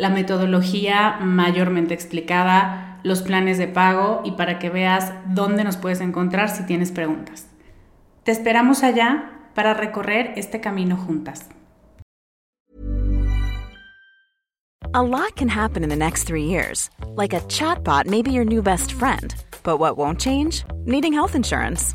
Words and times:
la 0.00 0.08
metodología 0.08 1.18
mayormente 1.20 1.92
explicada, 1.92 2.98
los 3.02 3.20
planes 3.20 3.58
de 3.58 3.68
pago 3.68 4.22
y 4.24 4.32
para 4.32 4.58
que 4.58 4.70
veas 4.70 5.12
dónde 5.26 5.62
nos 5.62 5.76
puedes 5.76 6.00
encontrar 6.00 6.48
si 6.48 6.64
tienes 6.64 6.90
preguntas. 6.90 7.46
Te 8.24 8.32
esperamos 8.32 8.82
allá 8.82 9.30
para 9.54 9.74
recorrer 9.74 10.32
este 10.36 10.60
camino 10.60 10.96
juntas. 10.96 11.50
A 14.92 15.02
lot 15.02 15.36
can 15.36 15.48
happen 15.48 15.84
in 15.84 15.90
the 15.90 15.96
next 15.96 16.24
three 16.24 16.44
years. 16.44 16.88
Like 17.14 17.34
a 17.34 17.40
chatbot 17.42 18.06
may 18.06 18.22
be 18.22 18.32
your 18.32 18.46
new 18.46 18.62
best 18.62 18.92
friend. 18.92 19.34
But 19.62 19.78
what 19.78 19.98
won't 19.98 20.18
change? 20.18 20.64
Needing 20.86 21.12
health 21.12 21.34
insurance. 21.34 21.94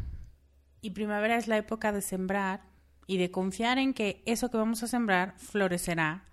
Y 0.81 0.91
primavera 0.91 1.37
es 1.37 1.47
la 1.47 1.57
época 1.57 1.91
de 1.91 2.01
sembrar 2.01 2.61
y 3.07 3.17
de 3.17 3.29
confiar 3.29 3.77
en 3.77 3.93
que 3.93 4.23
eso 4.25 4.49
que 4.49 4.57
vamos 4.57 4.83
a 4.83 4.87
sembrar 4.87 5.35
florecerá 5.37 6.25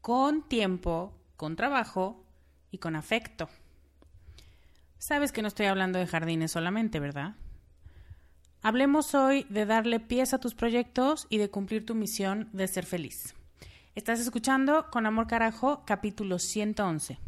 con 0.00 0.48
tiempo, 0.48 1.14
con 1.36 1.54
trabajo 1.54 2.24
y 2.70 2.78
con 2.78 2.96
afecto. 2.96 3.48
Sabes 4.98 5.32
que 5.32 5.42
no 5.42 5.48
estoy 5.48 5.66
hablando 5.66 5.98
de 5.98 6.06
jardines 6.06 6.50
solamente, 6.50 6.98
¿verdad? 6.98 7.36
Hablemos 8.62 9.14
hoy 9.14 9.46
de 9.48 9.66
darle 9.66 10.00
pies 10.00 10.34
a 10.34 10.38
tus 10.38 10.54
proyectos 10.54 11.26
y 11.30 11.38
de 11.38 11.50
cumplir 11.50 11.86
tu 11.86 11.94
misión 11.94 12.48
de 12.52 12.66
ser 12.66 12.86
feliz. 12.86 13.34
Estás 13.94 14.18
escuchando 14.18 14.90
Con 14.90 15.06
Amor 15.06 15.26
Carajo, 15.26 15.84
capítulo 15.84 16.38
111. 16.38 17.27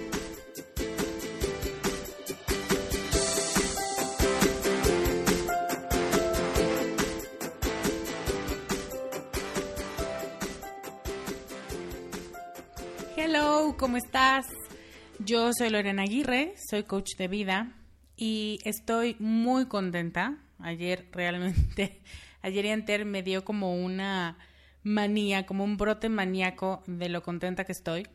Yo 15.31 15.53
soy 15.53 15.69
Lorena 15.69 16.01
Aguirre, 16.01 16.55
soy 16.57 16.83
coach 16.83 17.15
de 17.15 17.29
vida 17.29 17.71
y 18.17 18.59
estoy 18.65 19.15
muy 19.17 19.65
contenta. 19.67 20.39
Ayer 20.59 21.07
realmente, 21.13 22.01
ayer 22.41 22.65
y 22.65 22.69
antes 22.69 23.05
me 23.05 23.23
dio 23.23 23.45
como 23.45 23.73
una 23.81 24.37
manía, 24.83 25.45
como 25.45 25.63
un 25.63 25.77
brote 25.77 26.09
maníaco 26.09 26.83
de 26.85 27.07
lo 27.07 27.23
contenta 27.23 27.63
que 27.63 27.71
estoy. 27.71 28.09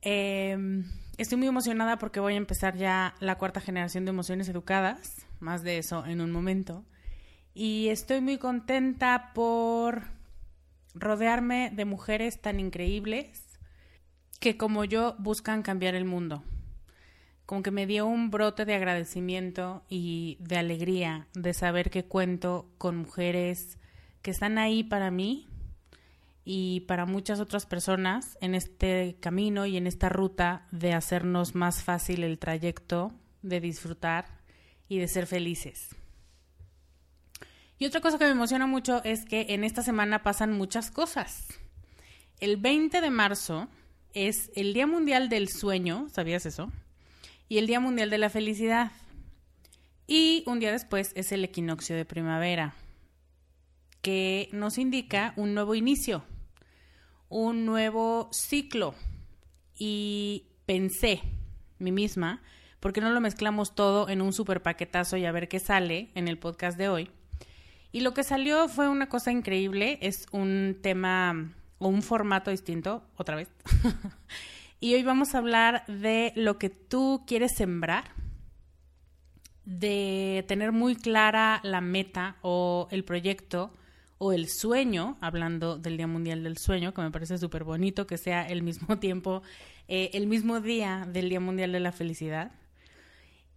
Em, 0.00 0.82
estoy 1.16 1.38
muy 1.38 1.46
emocionada 1.46 1.96
porque 1.96 2.18
voy 2.18 2.34
a 2.34 2.38
empezar 2.38 2.76
ya 2.76 3.14
la 3.20 3.38
cuarta 3.38 3.60
generación 3.60 4.04
de 4.04 4.10
emociones 4.10 4.48
educadas, 4.48 5.24
más 5.38 5.62
de 5.62 5.78
eso 5.78 6.04
en 6.06 6.20
un 6.20 6.32
momento. 6.32 6.84
Y 7.54 7.86
estoy 7.90 8.20
muy 8.20 8.38
contenta 8.38 9.30
por 9.32 10.08
rodearme 10.92 11.70
de 11.72 11.84
mujeres 11.84 12.40
tan 12.40 12.58
increíbles 12.58 13.43
que 14.44 14.58
como 14.58 14.84
yo 14.84 15.16
buscan 15.18 15.62
cambiar 15.62 15.94
el 15.94 16.04
mundo. 16.04 16.44
Como 17.46 17.62
que 17.62 17.70
me 17.70 17.86
dio 17.86 18.04
un 18.04 18.30
brote 18.30 18.66
de 18.66 18.74
agradecimiento 18.74 19.82
y 19.88 20.36
de 20.38 20.58
alegría 20.58 21.28
de 21.32 21.54
saber 21.54 21.88
que 21.88 22.04
cuento 22.04 22.68
con 22.76 22.98
mujeres 22.98 23.78
que 24.20 24.30
están 24.30 24.58
ahí 24.58 24.84
para 24.84 25.10
mí 25.10 25.48
y 26.44 26.80
para 26.80 27.06
muchas 27.06 27.40
otras 27.40 27.64
personas 27.64 28.36
en 28.42 28.54
este 28.54 29.16
camino 29.18 29.64
y 29.64 29.78
en 29.78 29.86
esta 29.86 30.10
ruta 30.10 30.66
de 30.72 30.92
hacernos 30.92 31.54
más 31.54 31.82
fácil 31.82 32.22
el 32.22 32.38
trayecto, 32.38 33.14
de 33.40 33.60
disfrutar 33.60 34.26
y 34.90 34.98
de 34.98 35.08
ser 35.08 35.26
felices. 35.26 35.96
Y 37.78 37.86
otra 37.86 38.02
cosa 38.02 38.18
que 38.18 38.26
me 38.26 38.32
emociona 38.32 38.66
mucho 38.66 39.02
es 39.04 39.24
que 39.24 39.46
en 39.54 39.64
esta 39.64 39.82
semana 39.82 40.22
pasan 40.22 40.52
muchas 40.52 40.90
cosas. 40.90 41.46
El 42.40 42.58
20 42.58 43.00
de 43.00 43.10
marzo 43.10 43.70
es 44.14 44.50
el 44.54 44.72
Día 44.72 44.86
Mundial 44.86 45.28
del 45.28 45.48
Sueño, 45.48 46.08
¿sabías 46.10 46.46
eso? 46.46 46.72
Y 47.48 47.58
el 47.58 47.66
Día 47.66 47.80
Mundial 47.80 48.10
de 48.10 48.18
la 48.18 48.30
Felicidad. 48.30 48.92
Y 50.06 50.44
un 50.46 50.60
día 50.60 50.70
después 50.70 51.12
es 51.16 51.32
el 51.32 51.44
equinoccio 51.44 51.96
de 51.96 52.04
primavera, 52.04 52.74
que 54.02 54.48
nos 54.52 54.78
indica 54.78 55.32
un 55.36 55.54
nuevo 55.54 55.74
inicio, 55.74 56.24
un 57.28 57.66
nuevo 57.66 58.28
ciclo. 58.32 58.94
Y 59.76 60.46
pensé, 60.66 61.20
mí 61.78 61.90
misma, 61.90 62.42
¿por 62.80 62.92
qué 62.92 63.00
no 63.00 63.10
lo 63.10 63.20
mezclamos 63.20 63.74
todo 63.74 64.08
en 64.08 64.22
un 64.22 64.32
super 64.32 64.62
paquetazo 64.62 65.16
y 65.16 65.24
a 65.24 65.32
ver 65.32 65.48
qué 65.48 65.58
sale 65.58 66.10
en 66.14 66.28
el 66.28 66.38
podcast 66.38 66.78
de 66.78 66.88
hoy? 66.88 67.10
Y 67.90 68.00
lo 68.00 68.14
que 68.14 68.24
salió 68.24 68.68
fue 68.68 68.88
una 68.88 69.08
cosa 69.08 69.32
increíble, 69.32 69.98
es 70.02 70.26
un 70.32 70.78
tema 70.82 71.54
o 71.78 71.88
un 71.88 72.02
formato 72.02 72.50
distinto, 72.50 73.02
otra 73.16 73.36
vez. 73.36 73.48
y 74.80 74.94
hoy 74.94 75.02
vamos 75.02 75.34
a 75.34 75.38
hablar 75.38 75.84
de 75.86 76.32
lo 76.36 76.58
que 76.58 76.70
tú 76.70 77.24
quieres 77.26 77.52
sembrar, 77.56 78.04
de 79.64 80.44
tener 80.46 80.72
muy 80.72 80.96
clara 80.96 81.60
la 81.62 81.80
meta 81.80 82.36
o 82.42 82.88
el 82.90 83.04
proyecto 83.04 83.72
o 84.18 84.32
el 84.32 84.48
sueño, 84.48 85.16
hablando 85.20 85.76
del 85.76 85.96
Día 85.96 86.06
Mundial 86.06 86.44
del 86.44 86.58
Sueño, 86.58 86.94
que 86.94 87.02
me 87.02 87.10
parece 87.10 87.38
súper 87.38 87.64
bonito 87.64 88.06
que 88.06 88.18
sea 88.18 88.46
el 88.46 88.62
mismo 88.62 88.98
tiempo, 89.00 89.42
eh, 89.88 90.10
el 90.14 90.26
mismo 90.26 90.60
día 90.60 91.06
del 91.10 91.28
Día 91.28 91.40
Mundial 91.40 91.72
de 91.72 91.80
la 91.80 91.92
Felicidad. 91.92 92.52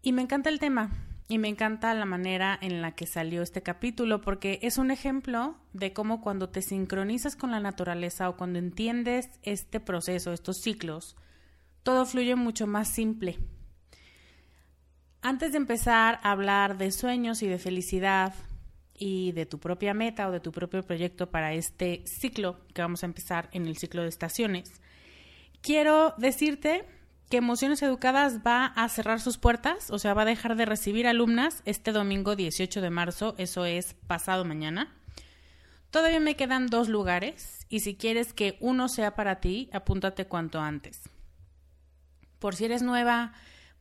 Y 0.01 0.13
me 0.13 0.21
encanta 0.21 0.49
el 0.49 0.59
tema 0.59 1.06
y 1.27 1.37
me 1.39 1.49
encanta 1.49 1.93
la 1.93 2.05
manera 2.05 2.57
en 2.61 2.81
la 2.81 2.93
que 2.93 3.05
salió 3.05 3.41
este 3.41 3.61
capítulo 3.61 4.21
porque 4.21 4.59
es 4.61 4.77
un 4.77 4.91
ejemplo 4.91 5.57
de 5.73 5.91
cómo 5.93 6.21
cuando 6.21 6.49
te 6.49 6.61
sincronizas 6.61 7.35
con 7.35 7.51
la 7.51 7.59
naturaleza 7.59 8.29
o 8.29 8.37
cuando 8.37 8.59
entiendes 8.59 9.29
este 9.43 9.79
proceso, 9.79 10.31
estos 10.31 10.57
ciclos, 10.61 11.15
todo 11.83 12.05
fluye 12.05 12.35
mucho 12.35 12.67
más 12.67 12.89
simple. 12.89 13.39
Antes 15.21 15.51
de 15.51 15.57
empezar 15.57 16.19
a 16.23 16.31
hablar 16.31 16.77
de 16.77 16.91
sueños 16.91 17.41
y 17.41 17.47
de 17.47 17.59
felicidad, 17.59 18.33
y 18.97 19.31
de 19.33 19.45
tu 19.45 19.59
propia 19.59 19.93
meta 19.93 20.27
o 20.27 20.31
de 20.31 20.39
tu 20.39 20.51
propio 20.51 20.83
proyecto 20.83 21.29
para 21.29 21.53
este 21.53 22.01
ciclo 22.05 22.59
que 22.73 22.81
vamos 22.81 23.03
a 23.03 23.05
empezar 23.05 23.47
en 23.51 23.67
el 23.67 23.77
ciclo 23.77 24.01
de 24.01 24.09
estaciones, 24.09 24.81
quiero 25.61 26.15
decirte 26.17 26.85
que 27.29 27.37
Emociones 27.37 27.81
Educadas 27.81 28.39
va 28.45 28.65
a 28.67 28.87
cerrar 28.89 29.19
sus 29.19 29.37
puertas, 29.37 29.91
o 29.91 29.99
sea, 29.99 30.13
va 30.13 30.21
a 30.21 30.25
dejar 30.25 30.55
de 30.55 30.65
recibir 30.65 31.07
alumnas 31.07 31.61
este 31.65 31.91
domingo 31.91 32.35
18 32.35 32.79
de 32.79 32.89
marzo, 32.89 33.35
eso 33.37 33.65
es 33.65 33.95
pasado 34.07 34.45
mañana. 34.45 34.95
Todavía 35.91 36.19
me 36.19 36.35
quedan 36.35 36.67
dos 36.67 36.87
lugares 36.87 37.65
y 37.69 37.81
si 37.81 37.95
quieres 37.95 38.33
que 38.33 38.57
uno 38.61 38.87
sea 38.87 39.15
para 39.15 39.39
ti, 39.39 39.69
apúntate 39.73 40.25
cuanto 40.25 40.59
antes. 40.59 41.09
Por 42.39 42.55
si 42.55 42.65
eres 42.65 42.81
nueva, 42.81 43.33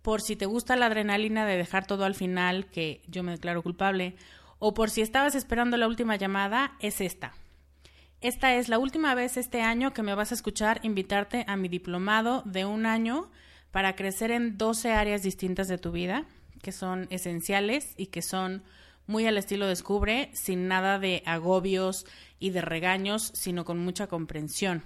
por 0.02 0.22
si 0.22 0.34
te 0.34 0.46
gusta 0.46 0.76
la 0.76 0.86
adrenalina 0.86 1.46
de 1.46 1.56
dejar 1.56 1.86
todo 1.86 2.04
al 2.04 2.14
final, 2.14 2.66
que 2.66 3.02
yo 3.06 3.22
me 3.22 3.32
declaro 3.32 3.62
culpable, 3.62 4.16
o 4.58 4.74
por 4.74 4.90
si 4.90 5.02
estabas 5.02 5.34
esperando 5.34 5.76
la 5.76 5.86
última 5.86 6.16
llamada, 6.16 6.76
es 6.80 7.00
esta. 7.00 7.34
Esta 8.22 8.54
es 8.54 8.68
la 8.68 8.78
última 8.78 9.14
vez 9.14 9.36
este 9.36 9.60
año 9.60 9.92
que 9.92 10.02
me 10.02 10.14
vas 10.14 10.32
a 10.32 10.34
escuchar 10.34 10.80
invitarte 10.82 11.44
a 11.48 11.56
mi 11.56 11.68
diplomado 11.68 12.42
de 12.46 12.64
un 12.64 12.86
año 12.86 13.30
para 13.72 13.94
crecer 13.94 14.30
en 14.30 14.56
12 14.56 14.92
áreas 14.92 15.22
distintas 15.22 15.68
de 15.68 15.76
tu 15.76 15.92
vida, 15.92 16.24
que 16.62 16.72
son 16.72 17.08
esenciales 17.10 17.92
y 17.98 18.06
que 18.06 18.22
son 18.22 18.62
muy 19.06 19.26
al 19.26 19.36
estilo 19.36 19.66
Descubre, 19.66 20.30
sin 20.32 20.66
nada 20.66 20.98
de 20.98 21.22
agobios 21.26 22.06
y 22.38 22.50
de 22.50 22.62
regaños, 22.62 23.32
sino 23.34 23.66
con 23.66 23.78
mucha 23.78 24.06
comprensión. 24.06 24.82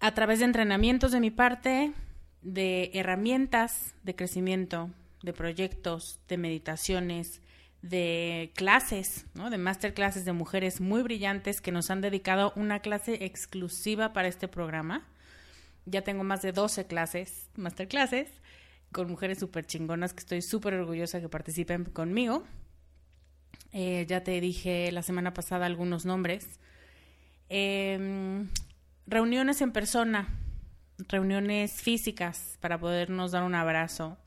A 0.00 0.14
través 0.14 0.38
de 0.38 0.46
entrenamientos 0.46 1.12
de 1.12 1.20
mi 1.20 1.30
parte, 1.30 1.92
de 2.40 2.90
herramientas 2.94 3.94
de 4.02 4.16
crecimiento, 4.16 4.90
de 5.22 5.34
proyectos, 5.34 6.20
de 6.26 6.38
meditaciones, 6.38 7.42
de 7.82 8.52
clases, 8.54 9.26
¿no? 9.34 9.50
de 9.50 9.58
masterclasses 9.58 10.24
de 10.24 10.32
mujeres 10.32 10.80
muy 10.80 11.02
brillantes 11.02 11.60
que 11.60 11.72
nos 11.72 11.90
han 11.90 12.00
dedicado 12.00 12.52
una 12.56 12.80
clase 12.80 13.24
exclusiva 13.24 14.12
para 14.12 14.28
este 14.28 14.48
programa. 14.48 15.06
Ya 15.86 16.02
tengo 16.02 16.24
más 16.24 16.42
de 16.42 16.52
12 16.52 16.86
clases, 16.86 17.48
masterclasses, 17.56 18.28
con 18.92 19.08
mujeres 19.08 19.38
súper 19.38 19.66
chingonas 19.66 20.12
que 20.12 20.20
estoy 20.20 20.42
súper 20.42 20.74
orgullosa 20.74 21.20
que 21.20 21.28
participen 21.28 21.84
conmigo. 21.84 22.44
Eh, 23.72 24.06
ya 24.08 24.22
te 24.24 24.40
dije 24.40 24.90
la 24.92 25.02
semana 25.02 25.34
pasada 25.34 25.66
algunos 25.66 26.04
nombres. 26.04 26.58
Em, 27.48 28.48
reuniones 29.06 29.60
en 29.60 29.72
persona, 29.72 30.28
reuniones 31.08 31.72
físicas 31.80 32.58
para 32.60 32.78
podernos 32.78 33.32
dar 33.32 33.44
un 33.44 33.54
abrazo 33.54 34.18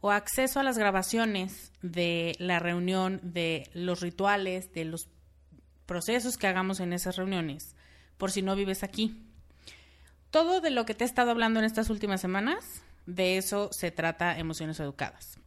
o 0.00 0.10
acceso 0.10 0.60
a 0.60 0.62
las 0.62 0.78
grabaciones 0.78 1.72
de 1.82 2.36
la 2.38 2.58
reunión, 2.58 3.20
de 3.22 3.68
los 3.74 4.00
rituales, 4.00 4.72
de 4.72 4.84
los 4.84 5.08
procesos 5.86 6.36
que 6.36 6.46
hagamos 6.46 6.80
en 6.80 6.92
esas 6.92 7.16
reuniones, 7.16 7.74
por 8.18 8.30
si 8.30 8.42
no 8.42 8.56
vives 8.56 8.82
aquí. 8.82 9.22
Todo 10.30 10.60
de 10.60 10.70
lo 10.70 10.84
que 10.84 10.94
te 10.94 11.04
he 11.04 11.06
estado 11.06 11.30
hablando 11.30 11.60
en 11.60 11.66
estas 11.66 11.90
últimas 11.90 12.20
semanas, 12.20 12.82
de 13.06 13.38
eso 13.38 13.70
se 13.72 13.90
trata 13.90 14.38
Emociones 14.38 14.80
Educadas. 14.80 15.38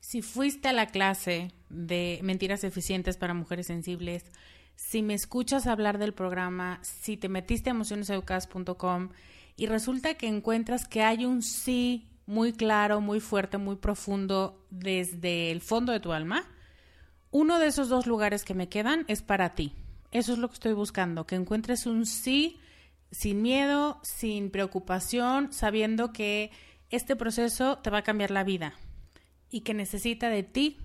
Si 0.00 0.22
fuiste 0.22 0.68
a 0.68 0.72
la 0.72 0.86
clase 0.86 1.52
de 1.68 2.18
Mentiras 2.22 2.64
Eficientes 2.64 3.18
para 3.18 3.34
Mujeres 3.34 3.66
Sensibles, 3.66 4.24
si 4.74 5.02
me 5.02 5.14
escuchas 5.14 5.66
hablar 5.66 5.98
del 5.98 6.14
programa, 6.14 6.78
si 6.82 7.16
te 7.16 7.28
metiste 7.28 7.68
a 7.68 7.72
emocioneseducadas.com 7.72 9.10
y 9.56 9.66
resulta 9.66 10.14
que 10.14 10.28
encuentras 10.28 10.86
que 10.86 11.02
hay 11.02 11.26
un 11.26 11.42
sí 11.42 12.06
muy 12.28 12.52
claro, 12.52 13.00
muy 13.00 13.20
fuerte, 13.20 13.56
muy 13.56 13.76
profundo 13.76 14.62
desde 14.68 15.50
el 15.50 15.62
fondo 15.62 15.92
de 15.92 16.00
tu 16.00 16.12
alma, 16.12 16.44
uno 17.30 17.58
de 17.58 17.68
esos 17.68 17.88
dos 17.88 18.06
lugares 18.06 18.44
que 18.44 18.52
me 18.52 18.68
quedan 18.68 19.06
es 19.08 19.22
para 19.22 19.54
ti. 19.54 19.72
Eso 20.10 20.34
es 20.34 20.38
lo 20.38 20.48
que 20.48 20.54
estoy 20.54 20.74
buscando, 20.74 21.26
que 21.26 21.36
encuentres 21.36 21.86
un 21.86 22.04
sí 22.04 22.58
sin 23.10 23.40
miedo, 23.40 23.98
sin 24.02 24.50
preocupación, 24.50 25.54
sabiendo 25.54 26.12
que 26.12 26.50
este 26.90 27.16
proceso 27.16 27.78
te 27.78 27.88
va 27.88 27.98
a 27.98 28.02
cambiar 28.02 28.30
la 28.30 28.44
vida 28.44 28.74
y 29.50 29.62
que 29.62 29.72
necesita 29.72 30.28
de 30.28 30.42
ti, 30.42 30.76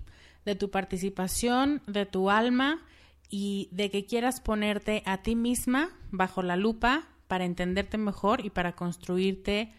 de 0.46 0.54
tu 0.54 0.70
participación, 0.70 1.82
de 1.86 2.06
tu 2.06 2.30
alma 2.30 2.82
y 3.28 3.68
de 3.70 3.90
que 3.90 4.06
quieras 4.06 4.40
ponerte 4.40 5.02
a 5.04 5.18
ti 5.18 5.36
misma 5.36 5.90
bajo 6.10 6.42
la 6.42 6.56
lupa 6.56 7.06
para 7.28 7.44
entenderte 7.44 7.98
mejor 7.98 8.42
y 8.42 8.48
para 8.48 8.72
construirte 8.72 9.74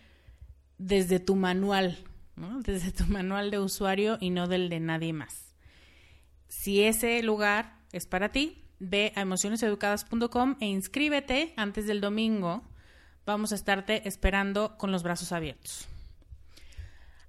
desde 0.77 1.19
tu 1.19 1.35
manual, 1.35 1.97
desde 2.35 2.91
tu 2.91 3.05
manual 3.05 3.51
de 3.51 3.59
usuario 3.59 4.17
y 4.19 4.29
no 4.29 4.47
del 4.47 4.69
de 4.69 4.79
nadie 4.79 5.13
más. 5.13 5.53
Si 6.47 6.83
ese 6.83 7.21
lugar 7.23 7.79
es 7.91 8.05
para 8.05 8.29
ti, 8.31 8.63
ve 8.79 9.13
a 9.15 9.21
emocioneseducadas.com 9.21 10.57
e 10.59 10.65
inscríbete 10.65 11.53
antes 11.57 11.87
del 11.87 12.01
domingo. 12.01 12.63
Vamos 13.25 13.51
a 13.51 13.55
estarte 13.55 14.07
esperando 14.07 14.77
con 14.77 14.91
los 14.91 15.03
brazos 15.03 15.31
abiertos. 15.31 15.87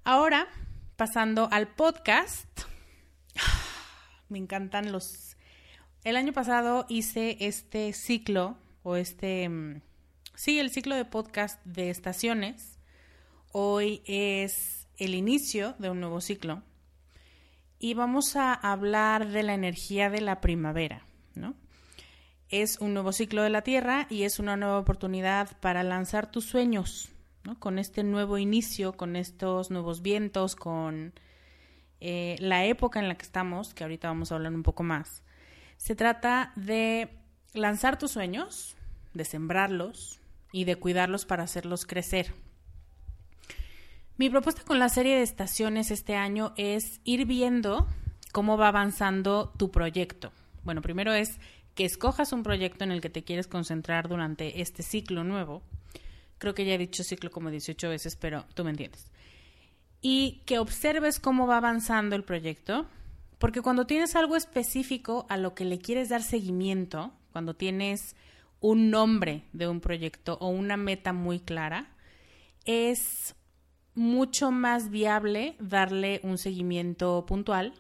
Ahora, 0.05 0.47
pasando 0.97 1.49
al 1.51 1.69
podcast. 1.69 2.63
Me 4.29 4.39
encantan 4.39 4.93
los... 4.93 5.37
El 6.05 6.17
año 6.17 6.33
pasado 6.33 6.87
hice 6.89 7.37
este 7.41 7.93
ciclo, 7.93 8.57
o 8.83 8.97
este... 8.97 9.49
Mm, 9.49 9.83
sí, 10.35 10.59
el 10.59 10.71
ciclo 10.71 10.95
de 10.95 11.05
podcast 11.05 11.65
de 11.65 11.91
estaciones 11.91 12.76
Hoy 13.59 14.03
es 14.05 14.87
el 14.99 15.15
inicio 15.15 15.77
de 15.79 15.89
un 15.89 15.99
nuevo 15.99 16.21
ciclo 16.21 16.63
y 17.79 17.95
vamos 17.95 18.37
a 18.37 18.53
hablar 18.53 19.29
de 19.29 19.43
la 19.43 19.55
energía 19.55 20.11
de 20.11 20.21
la 20.21 20.43
primavera, 20.43 21.07
¿no? 21.35 21.55
Es 22.51 22.79
un 22.81 22.93
nuevo 22.93 23.13
ciclo 23.13 23.43
de 23.43 23.49
la 23.49 23.63
Tierra 23.63 24.09
y 24.11 24.25
es 24.25 24.39
una 24.41 24.59
nueva 24.59 24.79
oportunidad 24.79 25.59
para 25.61 25.83
lanzar 25.85 26.31
tus 26.31 26.45
sueños, 26.45 27.09
¿no? 27.45 27.59
Con 27.59 27.79
este 27.79 28.05
nuevo 28.05 28.37
inicio, 28.37 28.93
con 28.93 29.17
estos 29.17 29.71
nuevos 29.71 30.03
vientos, 30.03 30.55
con 30.55 31.15
eh, 32.01 32.37
la 32.41 32.67
época 32.67 33.01
en 33.01 33.09
la 33.09 33.15
que 33.15 33.25
estamos, 33.25 33.73
que 33.73 33.85
ahorita 33.85 34.09
vamos 34.09 34.33
a 34.33 34.35
hablar 34.35 34.53
un 34.53 34.65
poco 34.65 34.83
más. 34.83 35.23
Se 35.79 35.97
trata 35.97 36.53
de 36.57 37.09
lanzar 37.55 37.99
tus 37.99 38.11
sueños, 38.11 38.77
de 39.15 39.25
sembrarlos 39.25 40.21
y 40.53 40.65
de 40.65 40.77
cuidarlos 40.77 41.25
para 41.25 41.45
hacerlos 41.45 41.87
crecer. 41.87 42.35
Mi 44.19 44.31
propuesta 44.31 44.63
con 44.65 44.79
la 44.79 44.89
serie 44.89 45.17
de 45.17 45.23
estaciones 45.23 45.91
este 45.91 46.15
año 46.15 46.55
es 46.57 47.03
ir 47.05 47.27
viendo 47.27 47.87
cómo 48.33 48.57
va 48.57 48.69
avanzando 48.69 49.53
tu 49.59 49.71
proyecto. 49.71 50.33
Bueno, 50.65 50.81
primero 50.81 51.13
es 51.13 51.39
que 51.75 51.85
escojas 51.85 52.33
un 52.33 52.43
proyecto 52.43 52.85
en 52.85 52.93
el 52.93 53.03
que 53.03 53.11
te 53.11 53.25
quieres 53.25 53.47
concentrar 53.47 54.09
durante 54.09 54.63
este 54.63 54.83
ciclo 54.83 55.23
nuevo. 55.23 55.63
Creo 56.39 56.55
que 56.55 56.65
ya 56.65 56.73
he 56.73 56.79
dicho 56.79 57.05
ciclo 57.05 57.31
como 57.31 57.51
18 57.51 57.91
veces, 57.91 58.17
pero 58.17 58.47
tú 58.55 58.65
me 58.65 58.71
entiendes. 58.71 59.11
Y 60.01 60.41
que 60.47 60.59
observes 60.61 61.21
cómo 61.21 61.47
va 61.47 61.59
avanzando 61.59 62.17
el 62.17 62.25
proyecto, 62.25 62.87
porque 63.37 63.61
cuando 63.61 63.87
tienes 63.87 64.17
algo 64.17 64.37
específico 64.37 65.27
a 65.29 65.37
lo 65.37 65.55
que 65.55 65.67
le 65.67 65.79
quieres 65.79 66.09
dar 66.09 66.23
seguimiento, 66.23 67.13
cuando 67.33 67.53
tienes 67.53 68.17
un 68.61 68.89
nombre 68.89 69.43
de 69.53 69.69
un 69.69 69.83
proyecto 69.83 70.39
o 70.41 70.49
una 70.49 70.79
meta 70.79 71.13
muy 71.13 71.39
clara, 71.39 71.91
es 72.65 73.35
mucho 73.97 74.53
más 74.53 74.91
viable 74.91 75.57
darle 75.59 76.21
un 76.23 76.39
seguimiento 76.39 77.25
puntual 77.27 77.73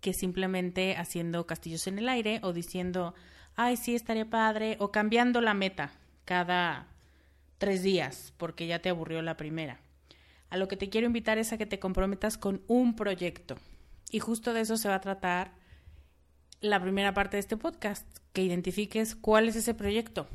que 0.00 0.14
simplemente 0.14 0.96
haciendo 0.96 1.46
castillos 1.46 1.86
en 1.86 1.98
el 1.98 2.08
aire 2.08 2.40
o 2.42 2.52
diciendo, 2.52 3.14
ay, 3.54 3.76
sí, 3.76 3.94
estaría 3.94 4.28
padre, 4.28 4.76
o 4.80 4.90
cambiando 4.90 5.40
la 5.40 5.54
meta 5.54 5.92
cada 6.24 6.88
tres 7.58 7.82
días 7.82 8.32
porque 8.38 8.66
ya 8.66 8.80
te 8.80 8.88
aburrió 8.88 9.20
la 9.20 9.36
primera. 9.36 9.78
A 10.50 10.56
lo 10.56 10.68
que 10.68 10.76
te 10.76 10.88
quiero 10.88 11.06
invitar 11.06 11.36
es 11.36 11.52
a 11.52 11.58
que 11.58 11.66
te 11.66 11.78
comprometas 11.78 12.38
con 12.38 12.62
un 12.66 12.96
proyecto. 12.96 13.56
Y 14.10 14.20
justo 14.20 14.54
de 14.54 14.62
eso 14.62 14.78
se 14.78 14.88
va 14.88 14.94
a 14.94 15.00
tratar 15.00 15.52
la 16.60 16.80
primera 16.80 17.12
parte 17.12 17.36
de 17.36 17.40
este 17.40 17.58
podcast, 17.58 18.06
que 18.32 18.42
identifiques 18.42 19.14
cuál 19.14 19.48
es 19.48 19.56
ese 19.56 19.74
proyecto. 19.74 20.26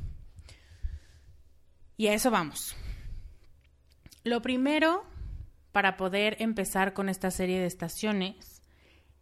Y 1.97 2.07
a 2.07 2.13
eso 2.13 2.29
vamos. 2.29 2.75
Lo 4.23 4.41
primero 4.41 5.03
para 5.73 5.97
poder 5.97 6.37
empezar 6.39 6.93
con 6.93 7.09
esta 7.09 7.31
serie 7.31 7.59
de 7.59 7.65
estaciones 7.65 8.61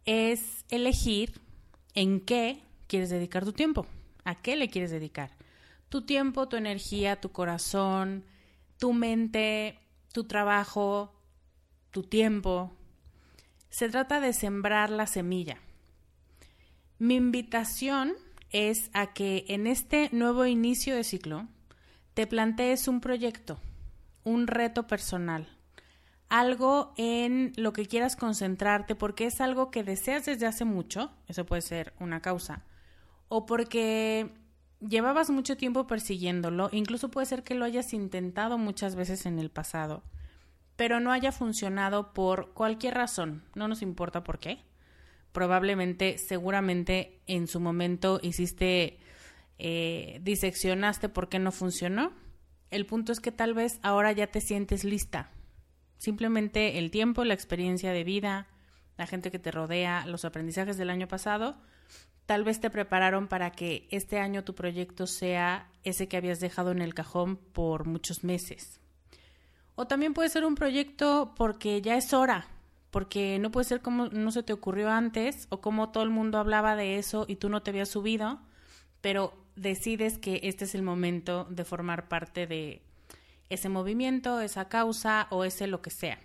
es 0.04 0.64
elegir 0.68 1.40
en 1.94 2.20
qué 2.20 2.62
quieres 2.86 3.10
dedicar 3.10 3.44
tu 3.44 3.52
tiempo. 3.52 3.86
¿A 4.24 4.36
qué 4.36 4.54
le 4.54 4.68
quieres 4.68 4.90
dedicar? 4.90 5.30
Tu 5.88 6.02
tiempo, 6.02 6.48
tu 6.48 6.56
energía, 6.56 7.20
tu 7.20 7.32
corazón, 7.32 8.24
tu 8.78 8.92
mente, 8.92 9.78
tu 10.12 10.24
trabajo, 10.24 11.14
tu 11.90 12.02
tiempo. 12.02 12.70
Se 13.70 13.88
trata 13.88 14.20
de 14.20 14.34
sembrar 14.34 14.90
la 14.90 15.06
semilla. 15.06 15.58
Mi 16.98 17.16
invitación 17.16 18.12
es 18.50 18.90
a 18.92 19.14
que 19.14 19.46
en 19.48 19.66
este 19.66 20.10
nuevo 20.12 20.44
inicio 20.44 20.94
de 20.94 21.04
ciclo 21.04 21.48
te 22.12 22.26
plantees 22.26 22.88
un 22.88 23.00
proyecto, 23.00 23.58
un 24.22 24.46
reto 24.46 24.86
personal, 24.86 25.48
algo 26.32 26.94
en 26.96 27.52
lo 27.56 27.74
que 27.74 27.84
quieras 27.84 28.16
concentrarte 28.16 28.94
porque 28.94 29.26
es 29.26 29.42
algo 29.42 29.70
que 29.70 29.84
deseas 29.84 30.24
desde 30.24 30.46
hace 30.46 30.64
mucho, 30.64 31.12
eso 31.28 31.44
puede 31.44 31.60
ser 31.60 31.92
una 32.00 32.22
causa, 32.22 32.64
o 33.28 33.44
porque 33.44 34.32
llevabas 34.80 35.28
mucho 35.28 35.58
tiempo 35.58 35.86
persiguiéndolo, 35.86 36.70
incluso 36.72 37.10
puede 37.10 37.26
ser 37.26 37.42
que 37.42 37.54
lo 37.54 37.66
hayas 37.66 37.92
intentado 37.92 38.56
muchas 38.56 38.94
veces 38.94 39.26
en 39.26 39.38
el 39.38 39.50
pasado, 39.50 40.04
pero 40.74 41.00
no 41.00 41.12
haya 41.12 41.32
funcionado 41.32 42.14
por 42.14 42.54
cualquier 42.54 42.94
razón, 42.94 43.44
no 43.54 43.68
nos 43.68 43.82
importa 43.82 44.24
por 44.24 44.38
qué. 44.38 44.64
Probablemente, 45.32 46.16
seguramente 46.16 47.20
en 47.26 47.46
su 47.46 47.60
momento 47.60 48.20
hiciste, 48.22 49.00
eh, 49.58 50.18
diseccionaste 50.22 51.10
por 51.10 51.28
qué 51.28 51.38
no 51.38 51.52
funcionó. 51.52 52.14
El 52.70 52.86
punto 52.86 53.12
es 53.12 53.20
que 53.20 53.32
tal 53.32 53.52
vez 53.52 53.80
ahora 53.82 54.12
ya 54.12 54.28
te 54.28 54.40
sientes 54.40 54.82
lista. 54.82 55.30
Simplemente 56.02 56.80
el 56.80 56.90
tiempo, 56.90 57.22
la 57.22 57.34
experiencia 57.34 57.92
de 57.92 58.02
vida, 58.02 58.48
la 58.98 59.06
gente 59.06 59.30
que 59.30 59.38
te 59.38 59.52
rodea, 59.52 60.04
los 60.04 60.24
aprendizajes 60.24 60.76
del 60.76 60.90
año 60.90 61.06
pasado 61.06 61.54
tal 62.26 62.42
vez 62.42 62.58
te 62.58 62.70
prepararon 62.70 63.28
para 63.28 63.52
que 63.52 63.86
este 63.92 64.18
año 64.18 64.42
tu 64.42 64.56
proyecto 64.56 65.06
sea 65.06 65.70
ese 65.84 66.08
que 66.08 66.16
habías 66.16 66.40
dejado 66.40 66.72
en 66.72 66.82
el 66.82 66.92
cajón 66.92 67.36
por 67.36 67.86
muchos 67.86 68.24
meses. 68.24 68.80
O 69.76 69.86
también 69.86 70.12
puede 70.12 70.28
ser 70.28 70.44
un 70.44 70.56
proyecto 70.56 71.34
porque 71.36 71.80
ya 71.80 71.96
es 71.96 72.12
hora, 72.12 72.48
porque 72.90 73.38
no 73.38 73.52
puede 73.52 73.68
ser 73.68 73.80
como 73.80 74.08
no 74.08 74.32
se 74.32 74.42
te 74.42 74.52
ocurrió 74.52 74.90
antes 74.90 75.46
o 75.50 75.60
como 75.60 75.90
todo 75.90 76.02
el 76.02 76.10
mundo 76.10 76.38
hablaba 76.38 76.74
de 76.74 76.98
eso 76.98 77.26
y 77.28 77.36
tú 77.36 77.48
no 77.48 77.62
te 77.62 77.70
habías 77.70 77.90
subido, 77.90 78.40
pero 79.00 79.34
decides 79.54 80.18
que 80.18 80.40
este 80.42 80.64
es 80.64 80.74
el 80.74 80.82
momento 80.82 81.46
de 81.48 81.64
formar 81.64 82.08
parte 82.08 82.48
de 82.48 82.82
ese 83.48 83.68
movimiento, 83.68 84.40
esa 84.40 84.68
causa 84.68 85.26
o 85.30 85.44
ese 85.44 85.66
lo 85.66 85.82
que 85.82 85.90
sea. 85.90 86.18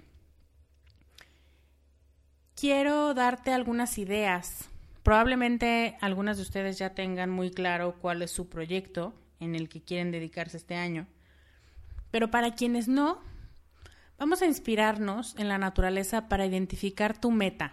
Quiero 2.56 3.14
darte 3.14 3.52
algunas 3.54 3.98
ideas 3.98 4.70
Probablemente 5.08 5.98
algunas 6.02 6.36
de 6.36 6.44
ustedes 6.44 6.78
ya 6.78 6.94
tengan 6.94 7.30
muy 7.30 7.50
claro 7.50 7.96
cuál 8.02 8.22
es 8.24 8.30
su 8.30 8.50
proyecto 8.50 9.14
en 9.40 9.56
el 9.56 9.70
que 9.70 9.82
quieren 9.82 10.12
dedicarse 10.12 10.58
este 10.58 10.76
año. 10.76 11.08
Pero 12.12 12.30
para 12.30 12.56
quienes 12.56 12.90
no, 12.90 13.22
vamos 14.18 14.42
a 14.42 14.48
inspirarnos 14.48 15.34
en 15.38 15.48
la 15.48 15.60
naturaleza 15.60 16.28
para 16.28 16.46
identificar 16.46 17.18
tu 17.18 17.32
meta 17.32 17.72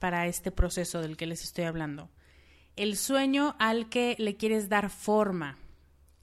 para 0.00 0.26
este 0.26 0.50
proceso 0.50 1.00
del 1.00 1.16
que 1.16 1.28
les 1.28 1.44
estoy 1.44 1.62
hablando. 1.62 2.10
El 2.74 2.96
sueño 2.96 3.54
al 3.60 3.88
que 3.88 4.16
le 4.18 4.34
quieres 4.34 4.68
dar 4.68 4.90
forma, 4.90 5.58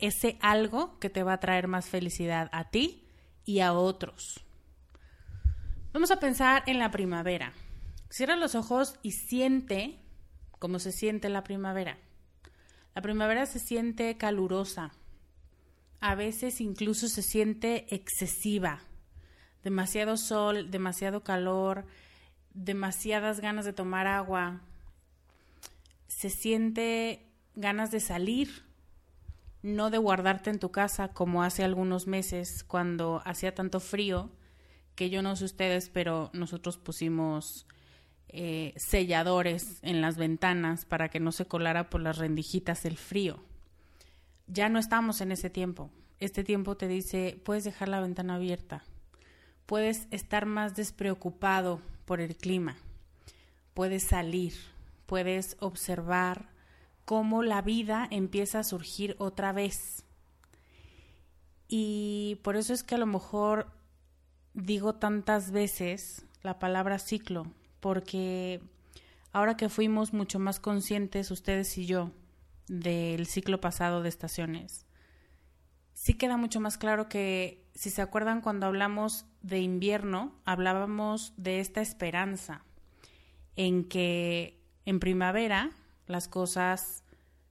ese 0.01 0.38
algo 0.41 1.00
que 1.00 1.10
te 1.10 1.24
va 1.24 1.34
a 1.34 1.39
traer 1.39 1.67
más 1.67 1.88
felicidad 1.88 2.50
a 2.51 2.70
ti 2.70 3.08
y 3.46 3.60
a 3.60 3.74
otros. 3.74 4.43
Vamos 5.93 6.12
a 6.12 6.20
pensar 6.20 6.63
en 6.67 6.79
la 6.79 6.91
primavera. 6.91 7.53
Cierra 8.10 8.36
los 8.36 8.55
ojos 8.55 8.96
y 9.01 9.12
siente 9.12 10.00
cómo 10.60 10.79
se 10.79 10.91
siente 10.91 11.29
la 11.29 11.43
primavera. 11.43 11.98
La 12.93 13.01
primavera 13.01 13.46
se 13.46 13.60
siente 13.60 14.17
calurosa, 14.17 14.91
a 16.01 16.15
veces 16.15 16.60
incluso 16.60 17.08
se 17.08 17.22
siente 17.22 17.93
excesiva, 17.93 18.81
demasiado 19.63 20.17
sol, 20.17 20.72
demasiado 20.72 21.24
calor, 21.24 21.86
demasiadas 22.53 23.39
ganas 23.39 23.65
de 23.65 23.74
tomar 23.74 24.08
agua, 24.08 24.62
se 26.08 26.29
siente 26.29 27.25
ganas 27.55 27.91
de 27.91 28.00
salir, 28.00 28.63
no 29.63 29.89
de 29.89 29.97
guardarte 29.97 30.49
en 30.49 30.59
tu 30.59 30.71
casa 30.71 31.09
como 31.09 31.43
hace 31.43 31.63
algunos 31.63 32.07
meses 32.07 32.63
cuando 32.63 33.21
hacía 33.25 33.53
tanto 33.53 33.79
frío, 33.79 34.29
que 34.95 35.09
yo 35.09 35.21
no 35.21 35.35
sé 35.35 35.45
ustedes, 35.45 35.89
pero 35.89 36.29
nosotros 36.33 36.77
pusimos 36.77 37.67
eh, 38.29 38.73
selladores 38.77 39.79
en 39.81 40.01
las 40.01 40.17
ventanas 40.17 40.85
para 40.85 41.09
que 41.09 41.19
no 41.19 41.31
se 41.31 41.45
colara 41.45 41.89
por 41.89 42.01
las 42.01 42.17
rendijitas 42.17 42.85
el 42.85 42.97
frío. 42.97 43.43
Ya 44.47 44.69
no 44.69 44.79
estamos 44.79 45.21
en 45.21 45.31
ese 45.31 45.49
tiempo. 45.49 45.89
Este 46.19 46.43
tiempo 46.43 46.77
te 46.77 46.87
dice, 46.87 47.41
puedes 47.43 47.63
dejar 47.63 47.89
la 47.89 47.99
ventana 47.99 48.35
abierta, 48.35 48.83
puedes 49.65 50.07
estar 50.11 50.45
más 50.45 50.75
despreocupado 50.75 51.81
por 52.05 52.21
el 52.21 52.35
clima, 52.35 52.77
puedes 53.73 54.03
salir, 54.03 54.53
puedes 55.07 55.57
observar 55.59 56.50
cómo 57.11 57.43
la 57.43 57.61
vida 57.61 58.07
empieza 58.09 58.59
a 58.59 58.63
surgir 58.63 59.17
otra 59.19 59.51
vez. 59.51 60.05
Y 61.67 62.39
por 62.41 62.55
eso 62.55 62.73
es 62.73 62.83
que 62.83 62.95
a 62.95 62.97
lo 62.97 63.05
mejor 63.05 63.67
digo 64.53 64.95
tantas 64.95 65.51
veces 65.51 66.25
la 66.41 66.57
palabra 66.57 66.99
ciclo, 66.99 67.47
porque 67.81 68.61
ahora 69.33 69.57
que 69.57 69.67
fuimos 69.67 70.13
mucho 70.13 70.39
más 70.39 70.61
conscientes, 70.61 71.31
ustedes 71.31 71.77
y 71.77 71.85
yo, 71.85 72.11
del 72.69 73.25
ciclo 73.25 73.59
pasado 73.59 74.01
de 74.01 74.07
estaciones, 74.07 74.85
sí 75.91 76.13
queda 76.13 76.37
mucho 76.37 76.61
más 76.61 76.77
claro 76.77 77.09
que, 77.09 77.67
si 77.75 77.89
se 77.89 78.01
acuerdan 78.01 78.39
cuando 78.39 78.67
hablamos 78.67 79.25
de 79.41 79.59
invierno, 79.59 80.33
hablábamos 80.45 81.33
de 81.35 81.59
esta 81.59 81.81
esperanza 81.81 82.63
en 83.57 83.83
que 83.83 84.63
en 84.85 85.01
primavera 85.01 85.71
las 86.07 86.27
cosas 86.27 87.00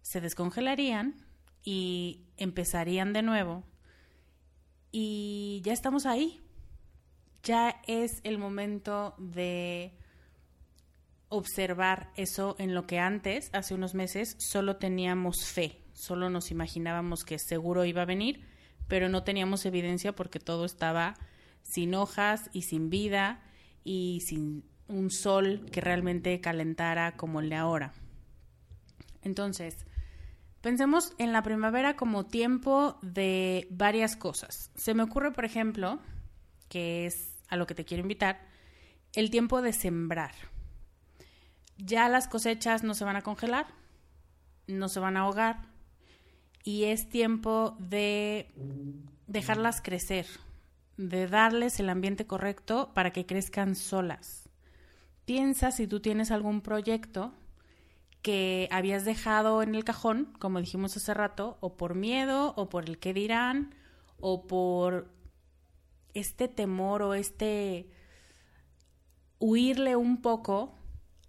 se 0.03 0.21
descongelarían 0.21 1.27
y 1.63 2.27
empezarían 2.37 3.13
de 3.13 3.23
nuevo. 3.23 3.65
Y 4.93 5.61
ya 5.65 5.73
estamos 5.73 6.07
ahí. 6.07 6.41
Ya 7.43 7.81
es 7.87 8.21
el 8.25 8.39
momento 8.39 9.15
de 9.19 9.95
observar 11.29 12.11
eso 12.17 12.57
en 12.59 12.75
lo 12.75 12.87
que 12.87 12.99
antes, 12.99 13.51
hace 13.53 13.75
unos 13.75 13.95
meses, 13.95 14.37
solo 14.39 14.77
teníamos 14.77 15.47
fe, 15.47 15.81
solo 15.93 16.29
nos 16.29 16.51
imaginábamos 16.51 17.25
que 17.25 17.39
seguro 17.39 17.85
iba 17.85 18.03
a 18.03 18.07
venir, 18.07 18.45
pero 18.89 19.09
no 19.09 19.23
teníamos 19.23 19.65
evidencia 19.65 20.13
porque 20.13 20.41
todo 20.41 20.65
estaba 20.65 21.17
sin 21.63 21.95
hojas 21.95 22.51
y 22.53 22.63
sin 22.63 22.91
vida 22.91 23.41
y 23.85 24.23
sin 24.27 24.65
un 24.89 25.11
sol 25.11 25.67
que 25.71 25.81
realmente 25.81 26.41
calentara 26.41 27.17
como 27.17 27.41
el 27.41 27.49
de 27.49 27.57
ahora. 27.57 27.93
Entonces, 29.23 29.87
pensemos 30.61 31.15
en 31.19 31.33
la 31.33 31.43
primavera 31.43 31.97
como 31.97 32.27
tiempo 32.27 32.99
de 33.03 33.67
varias 33.71 34.17
cosas. 34.17 34.71
Se 34.75 34.95
me 34.95 35.03
ocurre, 35.03 35.33
por 35.33 35.45
ejemplo, 35.45 36.01
que 36.69 37.07
es 37.07 37.37
a 37.49 37.57
lo 37.57 37.67
que 37.67 37.75
te 37.75 37.85
quiero 37.85 38.03
invitar, 38.03 38.41
el 39.15 39.31
tiempo 39.31 39.61
de 39.63 39.73
sembrar 39.73 40.33
ya 41.85 42.09
las 42.09 42.29
cosechas 42.29 42.83
no 42.83 42.95
se 42.95 43.05
van 43.05 43.17
a 43.17 43.23
congelar, 43.23 43.67
no 44.67 44.89
se 44.89 45.01
van 45.01 45.17
a 45.17 45.21
ahogar 45.21 45.69
y 46.63 46.85
es 46.85 47.09
tiempo 47.09 47.77
de 47.79 48.51
dejarlas 49.27 49.81
crecer, 49.81 50.27
de 50.97 51.27
darles 51.27 51.81
el 51.81 51.89
ambiente 51.89 52.27
correcto 52.27 52.93
para 52.95 53.13
que 53.13 53.27
crezcan 53.27 53.75
solas. 53.75 54.49
Piensa 55.25 55.71
si 55.71 55.87
tú 55.87 56.01
tienes 56.01 56.31
algún 56.31 56.61
proyecto 56.61 57.33
que 58.23 58.69
habías 58.71 59.05
dejado 59.05 59.63
en 59.63 59.75
el 59.75 59.85
cajón, 59.85 60.35
como 60.39 60.61
dijimos 60.61 60.97
hace 60.97 61.15
rato, 61.15 61.57
o 61.61 61.77
por 61.77 61.95
miedo, 61.95 62.55
o 62.57 62.69
por 62.69 62.89
el 62.89 62.99
que 62.99 63.15
dirán, 63.15 63.75
o 64.21 64.47
por 64.47 65.09
este 66.15 66.49
temor 66.49 67.03
o 67.03 67.15
este 67.15 67.89
huirle 69.39 69.97
un 69.97 70.21
poco 70.21 70.75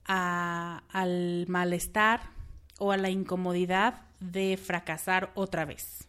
al 0.05 1.45
malestar 1.48 2.31
o 2.79 2.91
a 2.91 2.98
la 2.98 3.10
incomodidad 3.10 4.01
de 4.19 4.57
fracasar 4.57 5.31
otra 5.36 5.65
vez. 5.65 6.07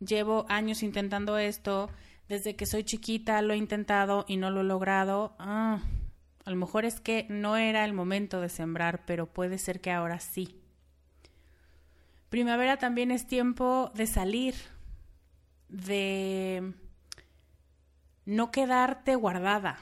Llevo 0.00 0.46
años 0.48 0.82
intentando 0.82 1.38
esto, 1.38 1.90
desde 2.28 2.56
que 2.56 2.66
soy 2.66 2.84
chiquita 2.84 3.40
lo 3.42 3.54
he 3.54 3.56
intentado 3.56 4.24
y 4.26 4.36
no 4.36 4.50
lo 4.50 4.62
he 4.62 4.64
logrado. 4.64 5.36
Ah, 5.38 5.80
a 6.44 6.50
lo 6.50 6.56
mejor 6.56 6.84
es 6.84 7.00
que 7.00 7.26
no 7.28 7.56
era 7.56 7.84
el 7.84 7.92
momento 7.92 8.40
de 8.40 8.48
sembrar, 8.48 9.04
pero 9.06 9.26
puede 9.26 9.58
ser 9.58 9.80
que 9.80 9.90
ahora 9.90 10.20
sí. 10.20 10.60
Primavera 12.28 12.78
también 12.78 13.10
es 13.10 13.26
tiempo 13.26 13.90
de 13.94 14.06
salir, 14.06 14.54
de 15.68 16.74
no 18.26 18.50
quedarte 18.50 19.14
guardada, 19.14 19.78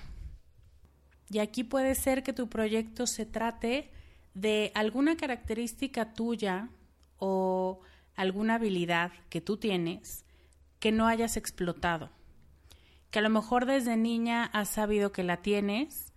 y 1.32 1.38
aquí 1.38 1.64
puede 1.64 1.94
ser 1.94 2.22
que 2.22 2.34
tu 2.34 2.50
proyecto 2.50 3.06
se 3.06 3.24
trate 3.24 3.90
de 4.34 4.70
alguna 4.74 5.16
característica 5.16 6.12
tuya 6.12 6.68
o 7.16 7.80
alguna 8.14 8.56
habilidad 8.56 9.12
que 9.30 9.40
tú 9.40 9.56
tienes 9.56 10.26
que 10.78 10.92
no 10.92 11.06
hayas 11.06 11.38
explotado, 11.38 12.10
que 13.10 13.20
a 13.20 13.22
lo 13.22 13.30
mejor 13.30 13.64
desde 13.64 13.96
niña 13.96 14.44
has 14.44 14.68
sabido 14.68 15.12
que 15.12 15.22
la 15.22 15.38
tienes, 15.38 16.11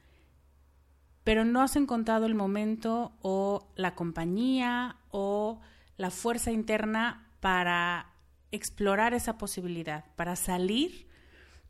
pero 1.25 1.43
no 1.43 1.61
has 1.61 1.75
encontrado 1.75 2.27
el 2.27 2.35
momento 2.35 3.11
o 3.21 3.67
la 3.75 3.95
compañía 3.95 4.97
o 5.09 5.59
la 5.97 6.11
fuerza 6.11 6.51
interna 6.51 7.27
para 7.41 8.13
explorar 8.51 9.15
esa 9.15 9.37
posibilidad, 9.37 10.05
para 10.15 10.35
salir 10.35 11.07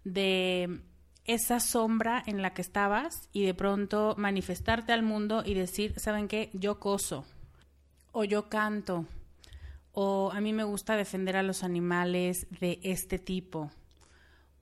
de 0.03 0.81
esa 1.23 1.61
sombra 1.61 2.21
en 2.27 2.41
la 2.41 2.53
que 2.53 2.61
estabas 2.61 3.29
y 3.31 3.45
de 3.45 3.53
pronto 3.53 4.13
manifestarte 4.17 4.91
al 4.91 5.03
mundo 5.03 5.41
y 5.43 5.53
decir, 5.53 5.97
¿saben 5.99 6.27
qué? 6.27 6.49
Yo 6.53 6.79
coso 6.79 7.25
o 8.11 8.25
yo 8.25 8.49
canto 8.49 9.05
o 9.93 10.31
a 10.33 10.41
mí 10.41 10.51
me 10.51 10.65
gusta 10.65 10.97
defender 10.97 11.37
a 11.37 11.43
los 11.43 11.63
animales 11.63 12.47
de 12.59 12.81
este 12.83 13.19
tipo 13.19 13.71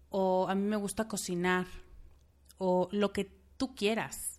o 0.09 0.47
a 0.47 0.53
mí 0.53 0.61
me 0.61 0.75
gusta 0.75 1.07
cocinar 1.07 1.65
o 2.59 2.89
lo 2.91 3.11
que 3.11 3.25
tú 3.57 3.73
quieras. 3.73 4.32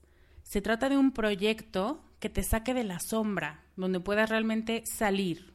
Se 0.44 0.60
trata 0.60 0.88
de 0.88 0.96
un 0.96 1.10
proyecto 1.10 2.04
que 2.20 2.28
te 2.30 2.44
saque 2.44 2.74
de 2.74 2.84
la 2.84 3.00
sombra, 3.00 3.64
donde 3.76 3.98
puedas 3.98 4.30
realmente 4.30 4.86
salir, 4.86 5.52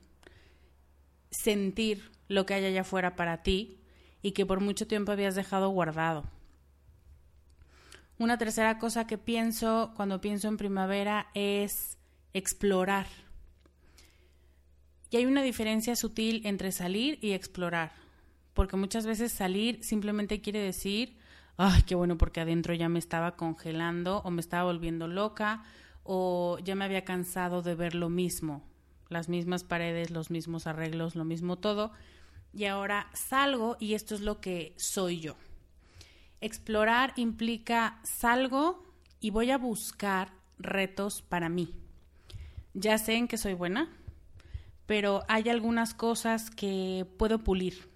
sentir 1.32 2.12
lo 2.28 2.46
que 2.46 2.56
hay 2.56 2.66
allá 2.66 2.82
afuera 2.82 3.16
para 3.16 3.42
ti 3.44 3.80
y 4.22 4.34
que 4.34 4.46
por 4.46 4.60
mucho 4.60 4.88
tiempo 4.88 5.12
habías 5.12 5.36
dejado 5.36 5.70
guardado. 5.70 6.26
Una 8.18 8.38
tercera 8.38 8.78
cosa 8.80 9.08
que 9.08 9.18
pienso 9.18 9.94
cuando 9.96 10.20
pienso 10.20 10.50
en 10.50 10.58
primavera 10.58 11.28
es 11.34 11.98
explorar. 12.34 13.08
Y 15.12 15.18
hay 15.18 15.26
una 15.26 15.44
diferencia 15.44 15.96
sutil 15.96 16.42
entre 16.46 16.72
salir 16.72 17.20
y 17.22 17.32
explorar, 17.32 17.94
porque 18.54 18.76
muchas 18.76 19.06
veces 19.06 19.32
salir 19.32 19.84
simplemente 19.84 20.42
quiere 20.42 20.60
decir, 20.60 21.18
ay, 21.62 21.82
qué 21.82 21.94
bueno, 21.94 22.18
porque 22.18 22.40
adentro 22.40 22.74
ya 22.74 22.88
me 22.88 23.00
estaba 23.00 23.36
congelando 23.36 24.20
o 24.20 24.32
me 24.32 24.40
estaba 24.40 24.64
volviendo 24.64 25.10
loca 25.10 25.62
o 26.04 26.58
ya 26.64 26.74
me 26.74 26.86
había 26.86 27.04
cansado 27.04 27.62
de 27.62 27.76
ver 27.76 27.96
lo 27.96 28.08
mismo, 28.08 28.64
las 29.10 29.28
mismas 29.28 29.66
paredes, 29.66 30.10
los 30.10 30.32
mismos 30.32 30.68
arreglos, 30.68 31.18
lo 31.18 31.26
mismo 31.26 31.58
todo, 31.58 31.92
y 32.54 32.64
ahora 32.64 33.10
salgo 33.14 33.76
y 33.78 33.94
esto 33.94 34.16
es 34.16 34.22
lo 34.22 34.40
que 34.40 34.74
soy 34.78 35.20
yo. 35.20 35.36
Explorar 36.40 37.12
implica 37.18 38.00
salgo 38.04 38.82
y 39.20 39.32
voy 39.32 39.52
a 39.52 39.58
buscar 39.58 40.32
retos 40.60 41.22
para 41.22 41.50
mí. 41.50 41.76
Ya 42.74 42.98
sé 42.98 43.16
en 43.16 43.28
que 43.28 43.38
soy 43.38 43.54
buena, 43.54 43.90
pero 44.86 45.26
hay 45.28 45.50
algunas 45.50 45.94
cosas 45.94 46.52
que 46.52 47.06
puedo 47.18 47.40
pulir. 47.40 47.90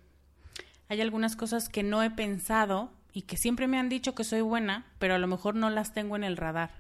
Hay 0.89 1.00
algunas 1.00 1.38
cosas 1.38 1.70
que 1.70 1.82
no 1.82 2.03
he 2.03 2.12
pensado 2.12 2.91
y 3.13 3.22
que 3.24 3.38
siempre 3.38 3.67
me 3.67 3.77
han 3.77 3.89
dicho 3.89 4.15
que 4.15 4.24
soy 4.24 4.41
buena, 4.41 4.86
pero 4.98 5.13
a 5.13 5.20
lo 5.20 5.27
mejor 5.27 5.55
no 5.55 5.70
las 5.70 5.93
tengo 5.93 6.15
en 6.15 6.24
el 6.24 6.36
radar. 6.36 6.72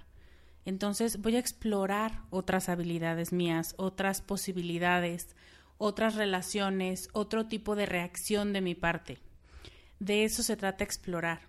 Entonces 0.65 1.21
voy 1.21 1.35
a 1.35 1.39
explorar 1.39 2.21
otras 2.31 2.69
habilidades 2.69 3.31
mías, 3.31 3.75
otras 3.77 4.21
posibilidades, 4.21 5.35
otras 5.77 6.15
relaciones, 6.15 7.09
otro 7.13 7.47
tipo 7.47 7.75
de 7.75 7.85
reacción 7.85 8.51
de 8.51 8.61
mi 8.61 8.73
parte. 8.73 9.19
De 9.99 10.23
eso 10.23 10.41
se 10.41 10.57
trata 10.57 10.83
explorar. 10.83 11.41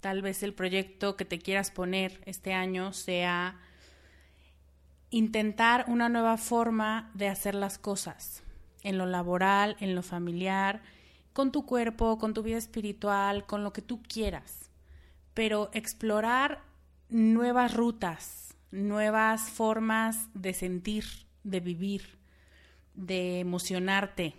Tal 0.00 0.22
vez 0.22 0.42
el 0.42 0.54
proyecto 0.54 1.16
que 1.16 1.24
te 1.24 1.38
quieras 1.38 1.70
poner 1.70 2.20
este 2.26 2.54
año 2.54 2.92
sea 2.92 3.58
intentar 5.10 5.84
una 5.88 6.08
nueva 6.08 6.36
forma 6.36 7.10
de 7.14 7.28
hacer 7.28 7.54
las 7.54 7.78
cosas, 7.78 8.42
en 8.82 8.96
lo 8.96 9.06
laboral, 9.06 9.76
en 9.80 9.94
lo 9.94 10.02
familiar, 10.02 10.80
con 11.32 11.52
tu 11.52 11.64
cuerpo, 11.64 12.18
con 12.18 12.34
tu 12.34 12.42
vida 12.42 12.58
espiritual, 12.58 13.46
con 13.46 13.64
lo 13.64 13.72
que 13.72 13.82
tú 13.82 14.02
quieras. 14.02 14.70
Pero 15.34 15.70
explorar 15.72 16.62
nuevas 17.08 17.74
rutas, 17.74 18.56
nuevas 18.70 19.50
formas 19.50 20.28
de 20.34 20.52
sentir, 20.54 21.04
de 21.44 21.60
vivir, 21.60 22.18
de 22.94 23.40
emocionarte, 23.40 24.34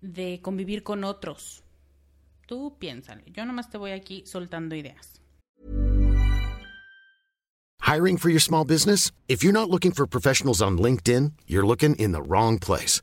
de 0.00 0.40
convivir 0.42 0.82
con 0.82 1.04
otros. 1.04 1.62
Tú 2.46 2.76
piénsale, 2.78 3.24
yo 3.32 3.44
nomás 3.46 3.70
te 3.70 3.78
voy 3.78 3.92
aquí 3.92 4.24
soltando 4.26 4.74
ideas. 4.74 5.20
Hiring 7.80 8.16
for 8.16 8.30
your 8.30 8.40
small 8.40 8.64
business? 8.64 9.10
If 9.28 9.42
you're 9.42 9.52
not 9.52 9.68
looking 9.68 9.92
for 9.92 10.06
professionals 10.06 10.62
on 10.62 10.78
LinkedIn, 10.78 11.32
you're 11.46 11.66
looking 11.66 11.94
in 11.96 12.12
the 12.12 12.22
wrong 12.22 12.58
place. 12.58 13.02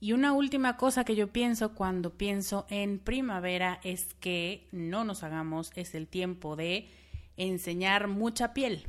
Y 0.00 0.12
una 0.12 0.32
última 0.32 0.76
cosa 0.76 1.04
que 1.04 1.16
yo 1.16 1.32
pienso 1.32 1.74
cuando 1.74 2.16
pienso 2.16 2.66
en 2.70 3.00
primavera 3.00 3.80
es 3.82 4.14
que 4.14 4.68
no 4.70 5.04
nos 5.04 5.24
hagamos, 5.24 5.72
es 5.74 5.94
el 5.94 6.06
tiempo 6.06 6.54
de 6.54 6.88
enseñar 7.36 8.06
mucha 8.06 8.54
piel. 8.54 8.86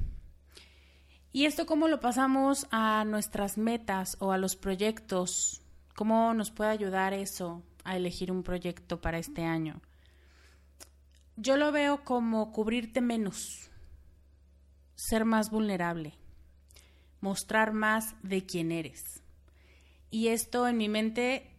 ¿Y 1.31 1.45
esto 1.45 1.65
cómo 1.65 1.87
lo 1.87 1.99
pasamos 1.99 2.67
a 2.71 3.05
nuestras 3.05 3.57
metas 3.57 4.17
o 4.19 4.31
a 4.31 4.37
los 4.37 4.55
proyectos? 4.55 5.61
¿Cómo 5.95 6.33
nos 6.33 6.51
puede 6.51 6.69
ayudar 6.69 7.13
eso 7.13 7.63
a 7.83 7.95
elegir 7.95 8.31
un 8.31 8.43
proyecto 8.43 9.01
para 9.01 9.17
este 9.17 9.43
año? 9.43 9.81
Yo 11.35 11.57
lo 11.57 11.71
veo 11.71 12.03
como 12.03 12.51
cubrirte 12.51 13.01
menos, 13.01 13.69
ser 14.95 15.25
más 15.25 15.49
vulnerable, 15.49 16.13
mostrar 17.21 17.73
más 17.73 18.15
de 18.21 18.45
quién 18.45 18.71
eres. 18.71 19.23
Y 20.11 20.29
esto 20.29 20.67
en 20.67 20.77
mi 20.77 20.89
mente 20.89 21.51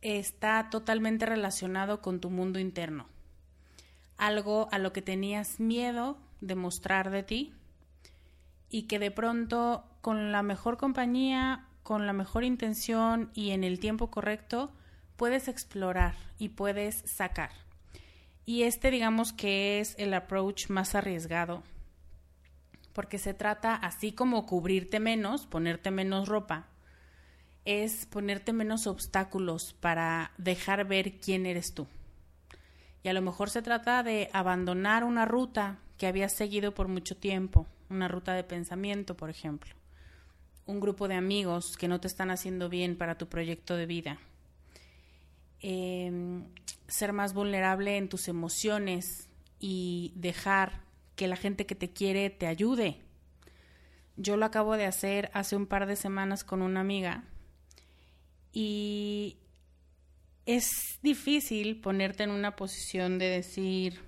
está 0.00 0.70
totalmente 0.70 1.26
relacionado 1.26 2.00
con 2.00 2.20
tu 2.20 2.30
mundo 2.30 2.58
interno. 2.58 3.06
Algo 4.16 4.68
a 4.72 4.78
lo 4.78 4.92
que 4.92 5.02
tenías 5.02 5.60
miedo 5.60 6.18
de 6.40 6.54
mostrar 6.54 7.10
de 7.10 7.22
ti 7.22 7.52
y 8.68 8.82
que 8.82 8.98
de 8.98 9.10
pronto 9.10 9.84
con 10.00 10.32
la 10.32 10.42
mejor 10.42 10.78
compañía, 10.78 11.66
con 11.82 12.06
la 12.06 12.12
mejor 12.12 12.44
intención 12.44 13.30
y 13.34 13.50
en 13.50 13.64
el 13.64 13.80
tiempo 13.80 14.10
correcto 14.10 14.72
puedes 15.16 15.48
explorar 15.48 16.14
y 16.38 16.50
puedes 16.50 17.02
sacar. 17.04 17.50
Y 18.46 18.62
este 18.62 18.90
digamos 18.90 19.32
que 19.32 19.80
es 19.80 19.94
el 19.98 20.14
approach 20.14 20.70
más 20.70 20.94
arriesgado, 20.94 21.62
porque 22.92 23.18
se 23.18 23.34
trata 23.34 23.74
así 23.74 24.12
como 24.12 24.46
cubrirte 24.46 24.98
menos, 24.98 25.46
ponerte 25.46 25.90
menos 25.90 26.28
ropa, 26.28 26.69
es 27.64 28.06
ponerte 28.06 28.52
menos 28.52 28.86
obstáculos 28.86 29.74
para 29.80 30.32
dejar 30.38 30.86
ver 30.86 31.20
quién 31.20 31.46
eres 31.46 31.74
tú. 31.74 31.86
Y 33.02 33.08
a 33.08 33.12
lo 33.12 33.22
mejor 33.22 33.50
se 33.50 33.62
trata 33.62 34.02
de 34.02 34.28
abandonar 34.32 35.04
una 35.04 35.24
ruta 35.24 35.78
que 35.96 36.06
habías 36.06 36.32
seguido 36.32 36.72
por 36.72 36.88
mucho 36.88 37.16
tiempo, 37.16 37.66
una 37.88 38.08
ruta 38.08 38.34
de 38.34 38.44
pensamiento, 38.44 39.16
por 39.16 39.30
ejemplo, 39.30 39.74
un 40.66 40.80
grupo 40.80 41.08
de 41.08 41.14
amigos 41.14 41.76
que 41.76 41.88
no 41.88 42.00
te 42.00 42.08
están 42.08 42.30
haciendo 42.30 42.68
bien 42.68 42.96
para 42.96 43.18
tu 43.18 43.28
proyecto 43.28 43.76
de 43.76 43.86
vida, 43.86 44.18
em, 45.60 46.44
ser 46.88 47.12
más 47.12 47.34
vulnerable 47.34 47.96
en 47.96 48.08
tus 48.08 48.28
emociones 48.28 49.28
y 49.58 50.12
dejar 50.14 50.80
que 51.16 51.28
la 51.28 51.36
gente 51.36 51.66
que 51.66 51.74
te 51.74 51.90
quiere 51.90 52.30
te 52.30 52.46
ayude. 52.46 53.02
Yo 54.16 54.36
lo 54.36 54.46
acabo 54.46 54.76
de 54.76 54.86
hacer 54.86 55.30
hace 55.34 55.56
un 55.56 55.66
par 55.66 55.86
de 55.86 55.96
semanas 55.96 56.44
con 56.44 56.62
una 56.62 56.80
amiga 56.80 57.24
y 58.52 59.36
es 60.46 60.98
difícil 61.02 61.80
ponerte 61.80 62.22
en 62.24 62.30
una 62.30 62.56
posición 62.56 63.18
de 63.18 63.26
decir, 63.26 64.00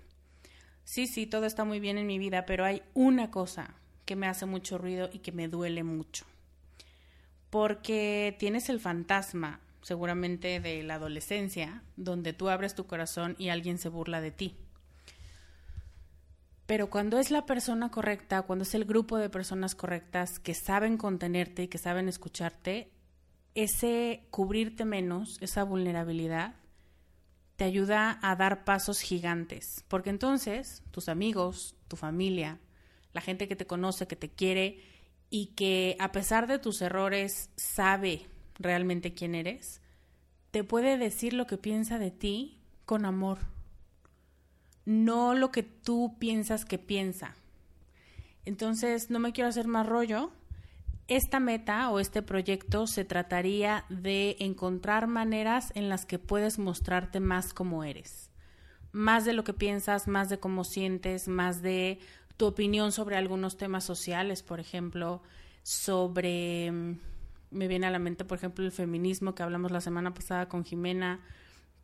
sí, 0.85 1.07
sí, 1.07 1.27
todo 1.27 1.47
está 1.47 1.65
muy 1.65 1.81
bien 1.81 1.99
en 1.99 2.07
mi 2.07 2.19
vida, 2.19 2.47
pero 2.47 2.65
hay 2.65 2.83
una 2.95 3.31
cosa 3.31 3.75
que 4.05 4.17
me 4.17 4.27
hace 4.27 4.47
mucho 4.47 4.79
ruido 4.79 5.09
y 5.13 5.21
que 5.21 5.33
me 5.33 5.49
duele 5.49 5.85
mucho. 5.85 6.27
Porque 7.51 8.35
tienes 8.39 8.69
el 8.69 8.81
fantasma, 8.81 9.61
seguramente 9.83 10.59
de 10.61 10.83
la 10.83 10.95
adolescencia, 10.95 11.83
donde 11.97 12.33
tú 12.33 12.49
abres 12.49 12.75
tu 12.75 12.87
corazón 12.87 13.37
y 13.39 13.49
alguien 13.49 13.79
se 13.79 13.89
burla 13.89 14.21
de 14.21 14.31
ti. 14.31 14.57
Pero 16.67 16.89
cuando 16.89 17.19
es 17.19 17.31
la 17.31 17.45
persona 17.45 17.91
correcta, 17.91 18.43
cuando 18.43 18.63
es 18.63 18.75
el 18.75 18.85
grupo 18.85 19.19
de 19.19 19.29
personas 19.29 19.75
correctas 19.75 20.39
que 20.39 20.55
saben 20.55 20.97
contenerte 20.97 21.65
y 21.65 21.69
que 21.69 21.79
saben 21.79 22.09
escucharte, 22.09 22.91
ese 23.55 24.27
cubrirte 24.31 24.85
menos, 24.85 25.38
esa 25.41 25.65
vulnerabilidad, 25.65 26.55
te 27.57 27.65
ayuda 27.65 28.19
a 28.23 28.35
dar 28.37 28.65
pasos 28.65 29.01
gigantes, 29.01 29.85
porque 29.88 30.11
entonces 30.11 30.83
tus 30.91 31.09
amigos, 31.09 31.77
tu 31.88 31.97
familia, 31.97 32.59
la 33.12 33.21
gente 33.21 33.47
que 33.47 33.57
te 33.57 33.67
conoce, 33.67 34.07
que 34.07 34.17
te 34.17 34.31
quiere 34.31 34.83
y 35.31 35.47
que 35.55 35.97
a 35.99 36.12
pesar 36.12 36.47
de 36.47 36.59
tus 36.59 36.81
errores 36.83 37.51
sabe 37.57 38.27
realmente 38.59 39.15
quién 39.15 39.35
eres, 39.35 39.81
te 40.51 40.65
puede 40.65 40.99
decir 40.99 41.33
lo 41.33 41.47
que 41.47 41.57
piensa 41.57 41.99
de 41.99 42.11
ti 42.11 42.59
con 42.85 43.05
amor, 43.05 43.38
no 44.85 45.35
lo 45.35 45.51
que 45.51 45.62
tú 45.62 46.17
piensas 46.19 46.65
que 46.65 46.79
piensa. 46.79 47.37
Entonces, 48.45 49.09
no 49.11 49.19
me 49.19 49.33
quiero 49.33 49.49
hacer 49.49 49.69
más 49.69 49.87
rollo. 49.87 50.33
Esta 51.09 51.41
meta 51.41 51.91
o 51.91 51.99
este 51.99 52.23
proyecto 52.23 52.87
se 52.87 53.05
trataría 53.05 53.85
de 53.88 54.37
encontrar 54.38 55.09
maneras 55.09 55.73
en 55.75 55.88
las 55.88 56.07
que 56.07 56.19
puedes 56.19 56.59
mostrarte 56.59 57.19
más 57.19 57.53
como 57.53 57.83
eres. 57.83 58.31
Más 58.93 59.25
de 59.25 59.33
lo 59.33 59.43
que 59.43 59.53
piensas, 59.53 60.07
más 60.07 60.29
de 60.29 60.38
cómo 60.38 60.65
sientes, 60.65 61.27
más 61.27 61.61
de 61.61 61.99
tu 62.37 62.47
opinión 62.47 62.93
sobre 62.93 63.17
algunos 63.17 63.57
temas 63.57 63.85
sociales, 63.85 64.43
por 64.43 64.61
ejemplo, 64.61 65.23
sobre, 65.62 66.71
mm, 66.71 66.99
me 67.51 67.69
viene 67.69 67.87
a 67.87 67.91
la 67.91 67.99
mente, 67.99 68.25
por 68.25 68.38
ejemplo, 68.38 68.65
el 68.65 68.73
feminismo 68.73 69.35
que 69.35 69.43
hablamos 69.43 69.71
la 69.71 69.81
semana 69.81 70.15
pasada 70.15 70.49
con 70.49 70.65
Jimena, 70.65 71.21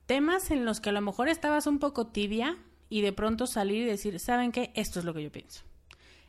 temas 0.07 0.51
en 0.51 0.65
los 0.65 0.81
que 0.81 0.91
a 0.91 0.93
lo 0.93 1.01
mejor 1.01 1.29
estabas 1.29 1.67
un 1.67 1.79
poco 1.79 2.07
tibia 2.07 2.57
y 2.89 3.03
de 3.03 3.13
pronto 3.13 3.47
salir 3.47 3.83
y 3.83 3.87
decir, 3.87 4.19
¿saben 4.21 4.53
qué? 4.53 4.73
Esto 4.75 5.01
es 5.01 5.05
lo 5.05 5.13
que 5.13 5.23
yo 5.23 5.33
pienso, 5.33 5.65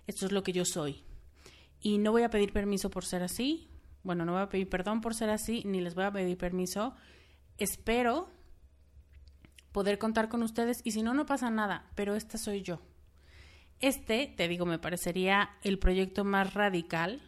esto 0.07 0.25
es 0.25 0.31
lo 0.31 0.43
que 0.43 0.53
yo 0.53 0.65
soy. 0.65 1.03
Y 1.81 1.97
no 1.97 2.11
voy 2.11 2.23
a 2.23 2.29
pedir 2.29 2.51
permiso 2.51 2.89
por 2.89 3.05
ser 3.05 3.23
así, 3.23 3.69
bueno, 4.03 4.25
no 4.25 4.33
voy 4.33 4.41
a 4.41 4.49
pedir 4.49 4.69
perdón 4.69 5.01
por 5.01 5.13
ser 5.13 5.29
así, 5.29 5.63
ni 5.65 5.81
les 5.81 5.95
voy 5.95 6.05
a 6.05 6.11
pedir 6.11 6.37
permiso. 6.37 6.93
Espero 7.57 8.29
poder 9.71 9.97
contar 9.99 10.29
con 10.29 10.41
ustedes 10.43 10.81
y 10.83 10.91
si 10.91 11.03
no, 11.03 11.13
no 11.13 11.25
pasa 11.25 11.49
nada, 11.49 11.85
pero 11.95 12.15
esta 12.15 12.37
soy 12.37 12.61
yo. 12.61 12.79
Este, 13.81 14.33
te 14.35 14.47
digo, 14.47 14.65
me 14.65 14.79
parecería 14.79 15.51
el 15.63 15.79
proyecto 15.79 16.23
más 16.23 16.53
radical, 16.53 17.21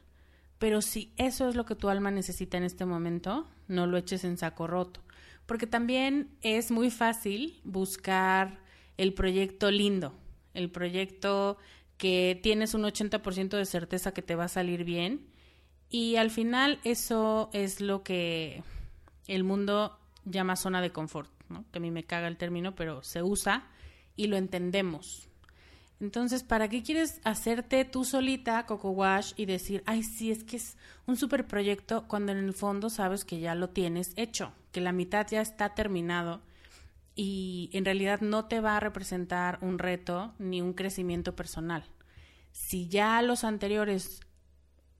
pero 0.57 0.81
si 0.81 1.13
eso 1.17 1.47
es 1.49 1.55
lo 1.55 1.65
que 1.65 1.75
tu 1.75 1.89
alma 1.89 2.11
necesita 2.11 2.57
en 2.57 2.63
este 2.63 2.85
momento, 2.85 3.47
no 3.67 3.87
lo 3.87 3.97
eches 3.97 4.23
en 4.23 4.37
saco 4.37 4.67
roto, 4.67 5.01
porque 5.45 5.67
también 5.67 6.35
es 6.41 6.71
muy 6.71 6.91
fácil 6.91 7.61
buscar 7.63 8.59
el 8.97 9.13
proyecto 9.13 9.71
lindo, 9.71 10.13
el 10.53 10.69
proyecto 10.71 11.57
que 12.01 12.39
tienes 12.41 12.73
un 12.73 12.81
80% 12.81 13.49
de 13.49 13.65
certeza 13.67 14.11
que 14.11 14.23
te 14.23 14.33
va 14.33 14.45
a 14.45 14.47
salir 14.47 14.85
bien 14.85 15.27
y 15.87 16.15
al 16.15 16.31
final 16.31 16.79
eso 16.83 17.51
es 17.53 17.79
lo 17.79 18.01
que 18.01 18.63
el 19.27 19.43
mundo 19.43 19.99
llama 20.25 20.55
zona 20.55 20.81
de 20.81 20.89
confort, 20.89 21.29
¿no? 21.47 21.63
que 21.71 21.77
a 21.77 21.79
mí 21.79 21.91
me 21.91 22.03
caga 22.03 22.27
el 22.27 22.37
término, 22.37 22.73
pero 22.73 23.03
se 23.03 23.21
usa 23.21 23.67
y 24.15 24.25
lo 24.25 24.37
entendemos. 24.37 25.29
Entonces, 25.99 26.41
¿para 26.41 26.69
qué 26.69 26.81
quieres 26.81 27.21
hacerte 27.23 27.85
tú 27.85 28.03
solita 28.03 28.65
Coco 28.65 28.89
Wash 28.89 29.33
y 29.37 29.45
decir, 29.45 29.83
ay, 29.85 30.01
sí, 30.01 30.31
es 30.31 30.43
que 30.43 30.57
es 30.57 30.77
un 31.05 31.17
super 31.17 31.45
proyecto 31.45 32.07
cuando 32.07 32.31
en 32.31 32.39
el 32.39 32.53
fondo 32.53 32.89
sabes 32.89 33.25
que 33.25 33.39
ya 33.39 33.53
lo 33.53 33.69
tienes 33.69 34.13
hecho, 34.15 34.53
que 34.71 34.81
la 34.81 34.91
mitad 34.91 35.27
ya 35.29 35.41
está 35.41 35.75
terminado 35.75 36.41
y 37.15 37.69
en 37.73 37.85
realidad 37.85 38.21
no 38.21 38.45
te 38.45 38.59
va 38.61 38.77
a 38.77 38.79
representar 38.79 39.59
un 39.61 39.79
reto 39.79 40.33
ni 40.39 40.61
un 40.61 40.73
crecimiento 40.73 41.35
personal? 41.35 41.83
Si 42.51 42.87
ya 42.87 43.21
los 43.21 43.43
anteriores 43.43 44.21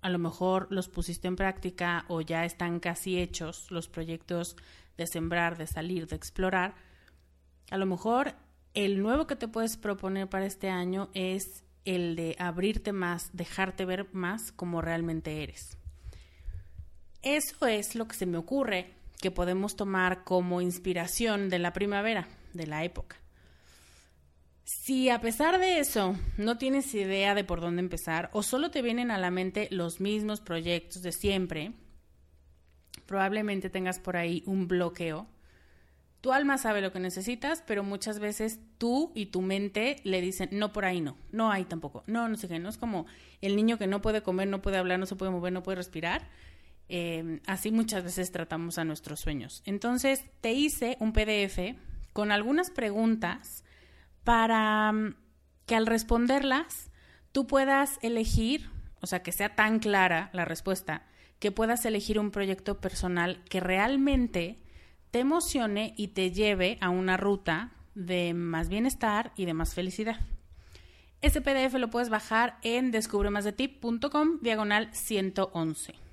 a 0.01 0.09
lo 0.09 0.17
mejor 0.19 0.67
los 0.71 0.89
pusiste 0.89 1.27
en 1.27 1.35
práctica 1.35 2.05
o 2.07 2.21
ya 2.21 2.43
están 2.43 2.79
casi 2.79 3.19
hechos 3.19 3.69
los 3.69 3.87
proyectos 3.87 4.55
de 4.97 5.07
sembrar, 5.07 5.57
de 5.57 5.67
salir, 5.67 6.07
de 6.07 6.15
explorar, 6.15 6.75
a 7.69 7.77
lo 7.77 7.85
mejor 7.85 8.33
el 8.73 9.01
nuevo 9.01 9.27
que 9.27 9.35
te 9.35 9.47
puedes 9.47 9.77
proponer 9.77 10.27
para 10.27 10.45
este 10.45 10.69
año 10.69 11.09
es 11.13 11.63
el 11.85 12.15
de 12.15 12.35
abrirte 12.39 12.93
más, 12.93 13.29
dejarte 13.33 13.85
ver 13.85 14.13
más 14.13 14.51
como 14.51 14.81
realmente 14.81 15.43
eres. 15.43 15.77
Eso 17.21 17.67
es 17.67 17.95
lo 17.95 18.07
que 18.07 18.15
se 18.15 18.25
me 18.25 18.37
ocurre 18.37 18.95
que 19.21 19.31
podemos 19.31 19.75
tomar 19.75 20.23
como 20.23 20.61
inspiración 20.61 21.49
de 21.49 21.59
la 21.59 21.73
primavera, 21.73 22.27
de 22.53 22.67
la 22.67 22.83
época. 22.83 23.17
Si 24.63 25.09
a 25.09 25.21
pesar 25.21 25.59
de 25.59 25.79
eso 25.79 26.15
no 26.37 26.57
tienes 26.57 26.93
idea 26.93 27.35
de 27.35 27.43
por 27.43 27.61
dónde 27.61 27.81
empezar 27.81 28.29
o 28.33 28.43
solo 28.43 28.71
te 28.71 28.81
vienen 28.81 29.11
a 29.11 29.17
la 29.17 29.31
mente 29.31 29.67
los 29.71 29.99
mismos 29.99 30.41
proyectos 30.41 31.01
de 31.01 31.11
siempre, 31.11 31.73
probablemente 33.05 33.69
tengas 33.69 33.99
por 33.99 34.17
ahí 34.17 34.43
un 34.45 34.67
bloqueo 34.67 35.27
tu 36.21 36.31
alma 36.31 36.59
sabe 36.59 36.81
lo 36.81 36.91
que 36.91 36.99
necesitas, 36.99 37.63
pero 37.65 37.83
muchas 37.83 38.19
veces 38.19 38.59
tú 38.77 39.11
y 39.15 39.25
tu 39.27 39.41
mente 39.41 39.97
le 40.03 40.21
dicen, 40.21 40.49
no 40.51 40.71
por 40.71 40.85
ahí 40.85 41.01
no, 41.01 41.17
no 41.31 41.51
hay 41.51 41.65
tampoco, 41.65 42.03
no, 42.05 42.29
no 42.29 42.37
sé 42.37 42.47
qué, 42.47 42.59
no 42.59 42.69
es 42.69 42.77
como 42.77 43.07
el 43.41 43.55
niño 43.55 43.79
que 43.79 43.87
no 43.87 44.03
puede 44.03 44.21
comer, 44.21 44.47
no 44.47 44.61
puede 44.61 44.77
hablar, 44.77 44.99
no 44.99 45.07
se 45.07 45.15
puede 45.15 45.31
mover, 45.31 45.51
no 45.51 45.63
puede 45.63 45.77
respirar. 45.77 46.29
Eh, 46.93 47.39
así 47.47 47.71
muchas 47.71 48.03
veces 48.03 48.33
tratamos 48.33 48.77
a 48.77 48.83
nuestros 48.83 49.21
sueños. 49.21 49.63
Entonces, 49.65 50.25
te 50.41 50.51
hice 50.51 50.97
un 50.99 51.13
PDF 51.13 51.77
con 52.11 52.33
algunas 52.33 52.69
preguntas 52.69 53.63
para 54.25 54.91
mm, 54.91 55.15
que 55.65 55.75
al 55.75 55.87
responderlas 55.87 56.91
tú 57.31 57.47
puedas 57.47 57.97
elegir, 58.01 58.69
o 58.99 59.07
sea, 59.07 59.23
que 59.23 59.31
sea 59.31 59.55
tan 59.55 59.79
clara 59.79 60.29
la 60.33 60.43
respuesta, 60.43 61.07
que 61.39 61.53
puedas 61.53 61.85
elegir 61.85 62.19
un 62.19 62.29
proyecto 62.29 62.81
personal 62.81 63.41
que 63.49 63.61
realmente 63.61 64.57
te 65.11 65.19
emocione 65.19 65.93
y 65.95 66.09
te 66.09 66.31
lleve 66.31 66.77
a 66.81 66.89
una 66.89 67.15
ruta 67.15 67.71
de 67.95 68.33
más 68.33 68.67
bienestar 68.67 69.31
y 69.37 69.45
de 69.45 69.53
más 69.53 69.73
felicidad. 69.73 70.19
Ese 71.21 71.39
PDF 71.39 71.75
lo 71.75 71.89
puedes 71.89 72.09
bajar 72.09 72.57
en 72.63 72.91
descubremasdetip.com 72.91 74.39
diagonal 74.41 74.89
111. 74.91 76.10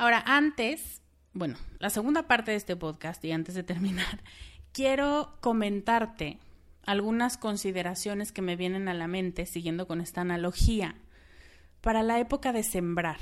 Ahora, 0.00 0.24
antes, 0.24 1.02
bueno, 1.34 1.58
la 1.78 1.90
segunda 1.90 2.26
parte 2.26 2.52
de 2.52 2.56
este 2.56 2.74
podcast 2.74 3.22
y 3.22 3.32
antes 3.32 3.54
de 3.54 3.62
terminar, 3.62 4.22
quiero 4.72 5.36
comentarte 5.42 6.38
algunas 6.86 7.36
consideraciones 7.36 8.32
que 8.32 8.40
me 8.40 8.56
vienen 8.56 8.88
a 8.88 8.94
la 8.94 9.08
mente 9.08 9.44
siguiendo 9.44 9.86
con 9.86 10.00
esta 10.00 10.22
analogía 10.22 10.94
para 11.82 12.02
la 12.02 12.18
época 12.18 12.54
de 12.54 12.62
sembrar. 12.62 13.18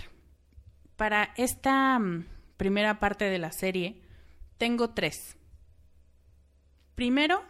Para 0.95 1.35
esta 1.37 1.99
mm, 1.99 2.27
primera 2.57 3.01
parte 3.01 3.25
de 3.25 3.39
la 3.39 3.51
serie, 3.51 4.01
tengo 4.57 4.91
tres. 4.91 5.37
Primero, 6.95 7.43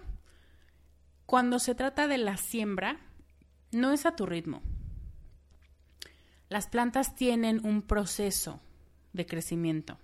cuando 1.26 1.58
se 1.58 1.74
trata 1.74 2.08
de 2.08 2.16
la 2.16 2.38
siembra, 2.38 2.98
no 3.72 3.92
es 3.92 4.06
a 4.06 4.16
tu 4.16 4.24
ritmo. 4.24 4.62
Las 6.48 6.66
plantas 6.66 7.14
tienen 7.14 7.60
un 7.62 7.82
proceso 7.82 8.62
de 9.12 9.26
crecimiento. 9.26 9.98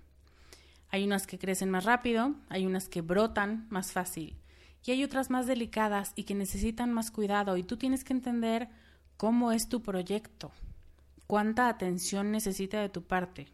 Hay 0.90 1.04
unas 1.04 1.26
que 1.26 1.38
crecen 1.38 1.70
más 1.70 1.84
rápido, 1.84 2.34
hay 2.48 2.66
unas 2.66 2.88
que 2.88 3.00
brotan 3.00 3.66
más 3.70 3.92
fácil 3.92 4.36
y 4.84 4.90
hay 4.90 5.02
otras 5.02 5.30
más 5.30 5.46
delicadas 5.46 6.12
y 6.14 6.24
que 6.24 6.34
necesitan 6.34 6.92
más 6.92 7.10
cuidado 7.10 7.56
y 7.56 7.62
tú 7.62 7.76
tienes 7.76 8.04
que 8.04 8.12
entender 8.12 8.68
cómo 9.16 9.52
es 9.52 9.68
tu 9.68 9.82
proyecto, 9.82 10.52
cuánta 11.26 11.68
atención 11.68 12.30
necesita 12.30 12.80
de 12.80 12.90
tu 12.90 13.02
parte. 13.02 13.48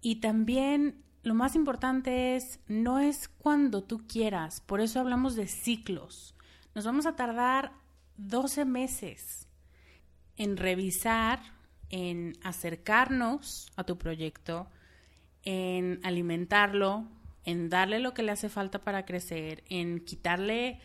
Y 0.00 0.16
también 0.16 1.02
lo 1.22 1.34
más 1.34 1.56
importante 1.56 2.36
es, 2.36 2.60
no 2.68 3.00
es 3.00 3.28
cuando 3.28 3.82
tú 3.82 4.06
quieras, 4.06 4.60
por 4.60 4.80
eso 4.80 5.00
hablamos 5.00 5.34
de 5.34 5.48
ciclos. 5.48 6.36
Nos 6.74 6.84
vamos 6.84 7.04
a 7.06 7.16
tardar 7.16 7.72
12 8.16 8.64
meses 8.64 9.48
en 10.36 10.56
revisar, 10.56 11.40
en 11.90 12.34
acercarnos 12.42 13.70
a 13.76 13.84
tu 13.84 13.98
proyecto, 13.98 14.68
en 15.42 16.00
alimentarlo, 16.02 17.06
en 17.44 17.70
darle 17.70 18.00
lo 18.00 18.14
que 18.14 18.22
le 18.22 18.32
hace 18.32 18.48
falta 18.48 18.80
para 18.80 19.04
crecer, 19.04 19.62
en 19.68 20.00
quitarle 20.04 20.80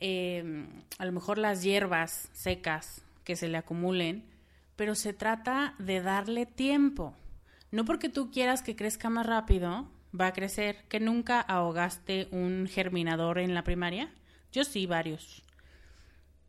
em, 0.00 0.68
a 0.98 1.04
lo 1.04 1.12
mejor 1.12 1.38
las 1.38 1.62
hierbas 1.62 2.30
secas 2.32 3.02
que 3.24 3.36
se 3.36 3.48
le 3.48 3.58
acumulen, 3.58 4.24
pero 4.76 4.94
se 4.94 5.12
trata 5.12 5.74
de 5.78 6.00
darle 6.00 6.46
tiempo. 6.46 7.14
No 7.70 7.84
porque 7.84 8.08
tú 8.08 8.30
quieras 8.30 8.62
que 8.62 8.76
crezca 8.76 9.10
más 9.10 9.26
rápido, 9.26 9.90
va 10.18 10.28
a 10.28 10.32
crecer. 10.32 10.84
¿Que 10.88 11.00
nunca 11.00 11.40
ahogaste 11.40 12.28
un 12.30 12.66
germinador 12.66 13.38
en 13.38 13.54
la 13.54 13.64
primaria? 13.64 14.10
Yo 14.52 14.64
sí, 14.64 14.86
varios. 14.86 15.42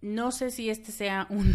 No 0.01 0.31
sé 0.31 0.51
si 0.51 0.69
este 0.69 0.91
sea 0.91 1.27
un 1.29 1.51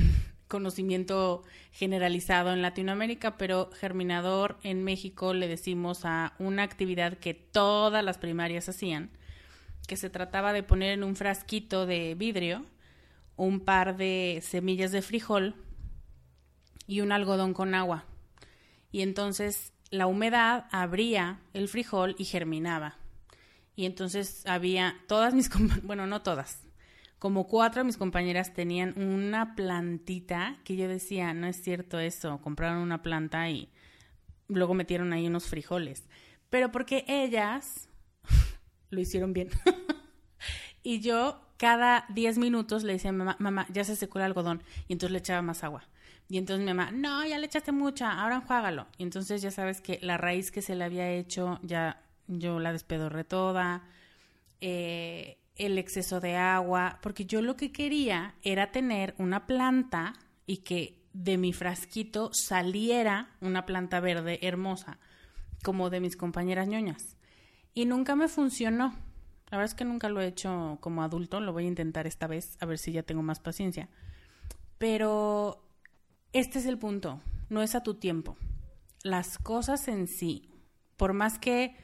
conocimiento 0.54 1.42
generalizado 1.72 2.52
en 2.52 2.62
Latinoamérica, 2.62 3.36
pero 3.36 3.70
germinador 3.72 4.56
en 4.62 4.84
México 4.84 5.34
le 5.34 5.48
decimos 5.48 6.04
a 6.04 6.34
una 6.38 6.62
actividad 6.62 7.18
que 7.18 7.34
todas 7.34 8.04
las 8.04 8.18
primarias 8.18 8.68
hacían, 8.68 9.10
que 9.88 9.96
se 9.96 10.10
trataba 10.10 10.52
de 10.52 10.62
poner 10.62 10.92
en 10.92 11.02
un 11.04 11.16
frasquito 11.16 11.86
de 11.86 12.14
vidrio 12.14 12.64
un 13.36 13.60
par 13.60 13.96
de 13.96 14.40
semillas 14.42 14.92
de 14.92 15.02
frijol 15.02 15.54
y 16.86 17.00
un 17.00 17.10
algodón 17.10 17.52
con 17.52 17.74
agua 17.74 18.04
y 18.94 19.02
entonces 19.02 19.72
la 19.90 20.06
humedad 20.06 20.66
abría 20.70 21.40
el 21.52 21.66
frijol 21.66 22.14
y 22.16 22.26
germinaba. 22.26 22.96
Y 23.74 23.86
entonces 23.86 24.46
había 24.46 24.94
todas 25.08 25.34
mis, 25.34 25.50
bueno, 25.82 26.06
no 26.06 26.22
todas, 26.22 26.60
como 27.18 27.46
cuatro 27.46 27.80
de 27.80 27.86
mis 27.86 27.96
compañeras 27.96 28.52
tenían 28.52 28.98
una 28.98 29.54
plantita 29.54 30.58
que 30.64 30.76
yo 30.76 30.88
decía, 30.88 31.32
no 31.34 31.46
es 31.46 31.62
cierto 31.62 31.98
eso, 31.98 32.40
compraron 32.42 32.78
una 32.78 33.02
planta 33.02 33.48
y 33.48 33.70
luego 34.48 34.74
metieron 34.74 35.12
ahí 35.12 35.26
unos 35.26 35.46
frijoles. 35.46 36.04
Pero 36.50 36.70
porque 36.70 37.04
ellas 37.08 37.88
lo 38.90 39.00
hicieron 39.00 39.32
bien. 39.32 39.48
y 40.82 41.00
yo 41.00 41.40
cada 41.56 42.04
10 42.10 42.38
minutos 42.38 42.82
le 42.84 42.94
decía 42.94 43.10
a 43.10 43.14
mamá, 43.14 43.36
mamá, 43.38 43.66
ya 43.70 43.84
se 43.84 43.96
secó 43.96 44.18
el 44.18 44.26
algodón. 44.26 44.62
Y 44.88 44.92
entonces 44.92 45.12
le 45.12 45.18
echaba 45.18 45.42
más 45.42 45.64
agua. 45.64 45.84
Y 46.28 46.38
entonces 46.38 46.64
mi 46.64 46.72
mamá, 46.72 46.90
no, 46.90 47.24
ya 47.26 47.38
le 47.38 47.46
echaste 47.46 47.72
mucha, 47.72 48.20
ahora 48.20 48.36
enjuágalo. 48.36 48.86
Y 48.98 49.02
entonces 49.02 49.42
ya 49.42 49.50
sabes 49.50 49.80
que 49.80 49.98
la 50.02 50.16
raíz 50.16 50.50
que 50.50 50.62
se 50.62 50.74
le 50.74 50.84
había 50.84 51.10
hecho, 51.10 51.58
ya 51.62 52.02
yo 52.26 52.60
la 52.60 52.72
despedorré 52.72 53.24
toda. 53.24 53.82
Eh, 54.60 55.38
el 55.56 55.78
exceso 55.78 56.20
de 56.20 56.36
agua, 56.36 56.98
porque 57.02 57.26
yo 57.26 57.42
lo 57.42 57.56
que 57.56 57.72
quería 57.72 58.34
era 58.42 58.72
tener 58.72 59.14
una 59.18 59.46
planta 59.46 60.14
y 60.46 60.58
que 60.58 61.04
de 61.12 61.38
mi 61.38 61.52
frasquito 61.52 62.30
saliera 62.32 63.36
una 63.40 63.64
planta 63.66 64.00
verde 64.00 64.40
hermosa, 64.42 64.98
como 65.62 65.90
de 65.90 66.00
mis 66.00 66.16
compañeras 66.16 66.66
ñoñas. 66.66 67.16
Y 67.72 67.86
nunca 67.86 68.16
me 68.16 68.28
funcionó. 68.28 68.94
La 69.50 69.58
verdad 69.58 69.72
es 69.72 69.74
que 69.74 69.84
nunca 69.84 70.08
lo 70.08 70.20
he 70.20 70.26
hecho 70.26 70.78
como 70.80 71.02
adulto, 71.02 71.40
lo 71.40 71.52
voy 71.52 71.64
a 71.64 71.68
intentar 71.68 72.06
esta 72.06 72.26
vez, 72.26 72.56
a 72.60 72.66
ver 72.66 72.78
si 72.78 72.92
ya 72.92 73.04
tengo 73.04 73.22
más 73.22 73.38
paciencia. 73.38 73.88
Pero 74.78 75.64
este 76.32 76.58
es 76.58 76.66
el 76.66 76.78
punto, 76.78 77.20
no 77.48 77.62
es 77.62 77.76
a 77.76 77.82
tu 77.82 77.94
tiempo. 77.94 78.36
Las 79.04 79.38
cosas 79.38 79.86
en 79.86 80.08
sí, 80.08 80.50
por 80.96 81.12
más 81.12 81.38
que 81.38 81.76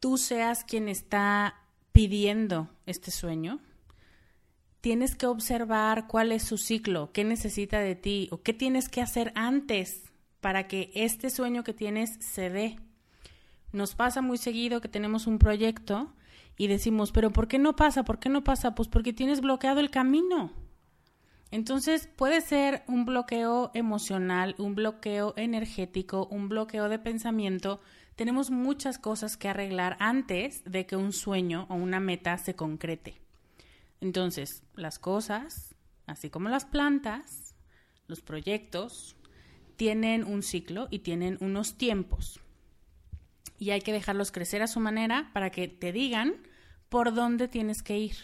tú 0.00 0.18
seas 0.18 0.64
quien 0.64 0.88
está 0.88 1.59
pidiendo 2.00 2.70
este 2.86 3.10
sueño, 3.10 3.60
tienes 4.80 5.14
que 5.16 5.26
observar 5.26 6.06
cuál 6.06 6.32
es 6.32 6.42
su 6.42 6.56
ciclo, 6.56 7.12
qué 7.12 7.24
necesita 7.24 7.80
de 7.80 7.94
ti 7.94 8.28
o 8.30 8.40
qué 8.40 8.54
tienes 8.54 8.88
que 8.88 9.02
hacer 9.02 9.32
antes 9.34 10.10
para 10.40 10.66
que 10.66 10.90
este 10.94 11.28
sueño 11.28 11.62
que 11.62 11.74
tienes 11.74 12.16
se 12.20 12.48
dé. 12.48 12.78
Nos 13.72 13.94
pasa 13.94 14.22
muy 14.22 14.38
seguido 14.38 14.80
que 14.80 14.88
tenemos 14.88 15.26
un 15.26 15.38
proyecto 15.38 16.14
y 16.56 16.68
decimos, 16.68 17.12
pero 17.12 17.32
¿por 17.32 17.48
qué 17.48 17.58
no 17.58 17.76
pasa? 17.76 18.02
¿Por 18.02 18.18
qué 18.18 18.30
no 18.30 18.42
pasa? 18.44 18.74
Pues 18.74 18.88
porque 18.88 19.12
tienes 19.12 19.42
bloqueado 19.42 19.80
el 19.80 19.90
camino. 19.90 20.54
Entonces 21.50 22.08
puede 22.16 22.40
ser 22.40 22.82
un 22.86 23.04
bloqueo 23.04 23.72
emocional, 23.74 24.54
un 24.56 24.74
bloqueo 24.74 25.34
energético, 25.36 26.28
un 26.28 26.48
bloqueo 26.48 26.88
de 26.88 26.98
pensamiento. 26.98 27.78
Tenemos 28.20 28.50
muchas 28.50 28.98
cosas 28.98 29.38
que 29.38 29.48
arreglar 29.48 29.96
antes 29.98 30.62
de 30.66 30.84
que 30.84 30.94
un 30.94 31.14
sueño 31.14 31.64
o 31.70 31.74
una 31.74 32.00
meta 32.00 32.36
se 32.36 32.54
concrete. 32.54 33.14
Entonces, 34.02 34.62
las 34.74 34.98
cosas, 34.98 35.74
así 36.06 36.28
como 36.28 36.50
las 36.50 36.66
plantas, 36.66 37.54
los 38.08 38.20
proyectos, 38.20 39.16
tienen 39.76 40.24
un 40.24 40.42
ciclo 40.42 40.86
y 40.90 40.98
tienen 40.98 41.38
unos 41.40 41.78
tiempos. 41.78 42.40
Y 43.58 43.70
hay 43.70 43.80
que 43.80 43.94
dejarlos 43.94 44.32
crecer 44.32 44.60
a 44.60 44.66
su 44.66 44.80
manera 44.80 45.30
para 45.32 45.48
que 45.48 45.68
te 45.68 45.90
digan 45.90 46.34
por 46.90 47.14
dónde 47.14 47.48
tienes 47.48 47.82
que 47.82 47.96
ir. 47.96 48.16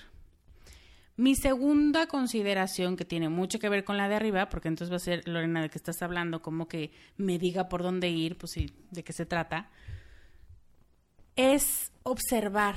Mi 1.18 1.34
segunda 1.34 2.06
consideración, 2.08 2.96
que 2.96 3.06
tiene 3.06 3.30
mucho 3.30 3.58
que 3.58 3.70
ver 3.70 3.84
con 3.84 3.96
la 3.96 4.08
de 4.08 4.16
arriba, 4.16 4.50
porque 4.50 4.68
entonces 4.68 4.92
va 4.92 4.96
a 4.96 5.00
ser, 5.00 5.26
Lorena, 5.26 5.62
de 5.62 5.70
que 5.70 5.78
estás 5.78 6.02
hablando, 6.02 6.42
como 6.42 6.68
que 6.68 6.92
me 7.16 7.38
diga 7.38 7.70
por 7.70 7.82
dónde 7.82 8.10
ir, 8.10 8.36
pues 8.36 8.52
sí, 8.52 8.70
de 8.90 9.02
qué 9.02 9.14
se 9.14 9.24
trata, 9.24 9.70
es 11.34 11.90
observar. 12.02 12.76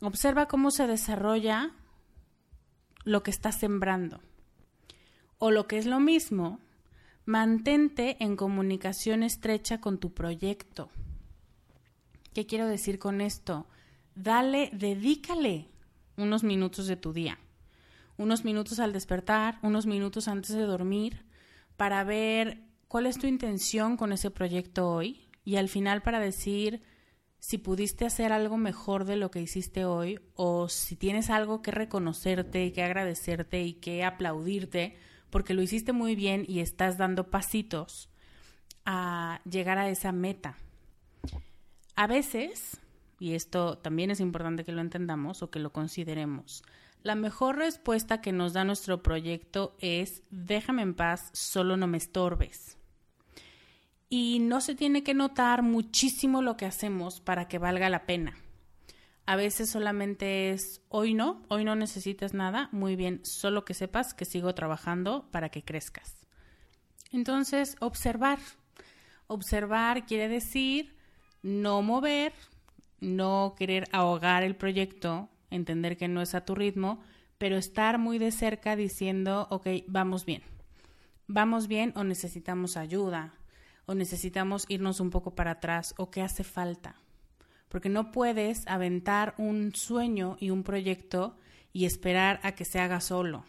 Observa 0.00 0.46
cómo 0.46 0.70
se 0.70 0.86
desarrolla 0.86 1.72
lo 3.02 3.24
que 3.24 3.32
estás 3.32 3.58
sembrando. 3.58 4.20
O 5.38 5.50
lo 5.50 5.66
que 5.66 5.78
es 5.78 5.86
lo 5.86 5.98
mismo, 5.98 6.60
mantente 7.24 8.16
en 8.20 8.36
comunicación 8.36 9.24
estrecha 9.24 9.80
con 9.80 9.98
tu 9.98 10.14
proyecto. 10.14 10.90
¿Qué 12.34 12.46
quiero 12.46 12.68
decir 12.68 13.00
con 13.00 13.20
esto? 13.20 13.66
Dale, 14.14 14.70
dedícale 14.72 15.71
unos 16.22 16.44
minutos 16.44 16.86
de 16.86 16.96
tu 16.96 17.12
día. 17.12 17.38
Unos 18.16 18.44
minutos 18.44 18.78
al 18.78 18.92
despertar, 18.92 19.58
unos 19.62 19.86
minutos 19.86 20.28
antes 20.28 20.54
de 20.54 20.62
dormir, 20.62 21.24
para 21.76 22.04
ver 22.04 22.62
cuál 22.88 23.06
es 23.06 23.18
tu 23.18 23.26
intención 23.26 23.96
con 23.96 24.12
ese 24.12 24.30
proyecto 24.30 24.88
hoy 24.88 25.28
y 25.44 25.56
al 25.56 25.68
final 25.68 26.02
para 26.02 26.20
decir, 26.20 26.82
si 27.38 27.58
pudiste 27.58 28.04
hacer 28.04 28.32
algo 28.32 28.56
mejor 28.56 29.04
de 29.04 29.16
lo 29.16 29.30
que 29.30 29.40
hiciste 29.40 29.84
hoy 29.84 30.20
o 30.34 30.68
si 30.68 30.94
tienes 30.94 31.28
algo 31.28 31.60
que 31.60 31.72
reconocerte 31.72 32.64
y 32.64 32.70
que 32.70 32.84
agradecerte 32.84 33.62
y 33.62 33.72
que 33.74 34.04
aplaudirte 34.04 34.96
porque 35.30 35.54
lo 35.54 35.62
hiciste 35.62 35.92
muy 35.92 36.14
bien 36.14 36.44
y 36.46 36.60
estás 36.60 36.98
dando 36.98 37.30
pasitos 37.30 38.10
a 38.84 39.40
llegar 39.44 39.78
a 39.78 39.88
esa 39.88 40.12
meta. 40.12 40.56
A 41.96 42.06
veces, 42.06 42.78
y 43.22 43.34
esto 43.34 43.78
también 43.78 44.10
es 44.10 44.18
importante 44.18 44.64
que 44.64 44.72
lo 44.72 44.80
entendamos 44.80 45.44
o 45.44 45.50
que 45.50 45.60
lo 45.60 45.72
consideremos, 45.72 46.64
la 47.04 47.14
mejor 47.14 47.56
respuesta 47.56 48.20
que 48.20 48.32
nos 48.32 48.52
da 48.52 48.64
nuestro 48.64 49.00
proyecto 49.00 49.76
es 49.78 50.24
déjame 50.30 50.82
en 50.82 50.94
paz, 50.94 51.30
solo 51.32 51.76
no 51.76 51.86
me 51.86 51.98
estorbes 51.98 52.78
y 54.08 54.40
no 54.40 54.60
se 54.60 54.74
tiene 54.74 55.04
que 55.04 55.14
notar 55.14 55.62
muchísimo 55.62 56.42
lo 56.42 56.56
que 56.56 56.66
hacemos 56.66 57.20
para 57.20 57.46
que 57.46 57.58
valga 57.58 57.88
la 57.90 58.06
pena. 58.06 58.36
A 59.24 59.36
veces 59.36 59.70
solamente 59.70 60.50
es 60.50 60.82
hoy 60.88 61.14
no, 61.14 61.44
hoy 61.48 61.64
no 61.64 61.76
necesitas 61.76 62.34
nada, 62.34 62.70
muy 62.72 62.96
bien, 62.96 63.24
solo 63.24 63.64
que 63.64 63.72
sepas 63.72 64.14
que 64.14 64.24
sigo 64.24 64.52
trabajando 64.52 65.28
para 65.30 65.48
que 65.50 65.62
crezcas. 65.62 66.26
Entonces, 67.12 67.76
observar. 67.78 68.40
Observar 69.28 70.06
quiere 70.06 70.26
decir 70.26 70.96
no 71.42 71.82
mover, 71.82 72.32
no 73.02 73.54
querer 73.58 73.88
ahogar 73.92 74.42
el 74.42 74.56
proyecto, 74.56 75.28
entender 75.50 75.96
que 75.96 76.08
no 76.08 76.22
es 76.22 76.34
a 76.34 76.44
tu 76.44 76.54
ritmo, 76.54 77.02
pero 77.36 77.56
estar 77.56 77.98
muy 77.98 78.18
de 78.18 78.30
cerca 78.30 78.76
diciendo, 78.76 79.48
ok, 79.50 79.66
vamos 79.88 80.24
bien. 80.24 80.42
Vamos 81.26 81.66
bien 81.66 81.92
o 81.96 82.04
necesitamos 82.04 82.76
ayuda, 82.76 83.34
o 83.86 83.94
necesitamos 83.94 84.64
irnos 84.68 85.00
un 85.00 85.10
poco 85.10 85.34
para 85.34 85.52
atrás 85.52 85.94
o 85.98 86.10
qué 86.10 86.22
hace 86.22 86.44
falta. 86.44 86.96
Porque 87.68 87.88
no 87.88 88.12
puedes 88.12 88.66
aventar 88.68 89.34
un 89.38 89.74
sueño 89.74 90.36
y 90.38 90.50
un 90.50 90.62
proyecto 90.62 91.36
y 91.72 91.86
esperar 91.86 92.38
a 92.42 92.52
que 92.52 92.64
se 92.64 92.80
haga 92.80 93.00
solo. 93.00 93.44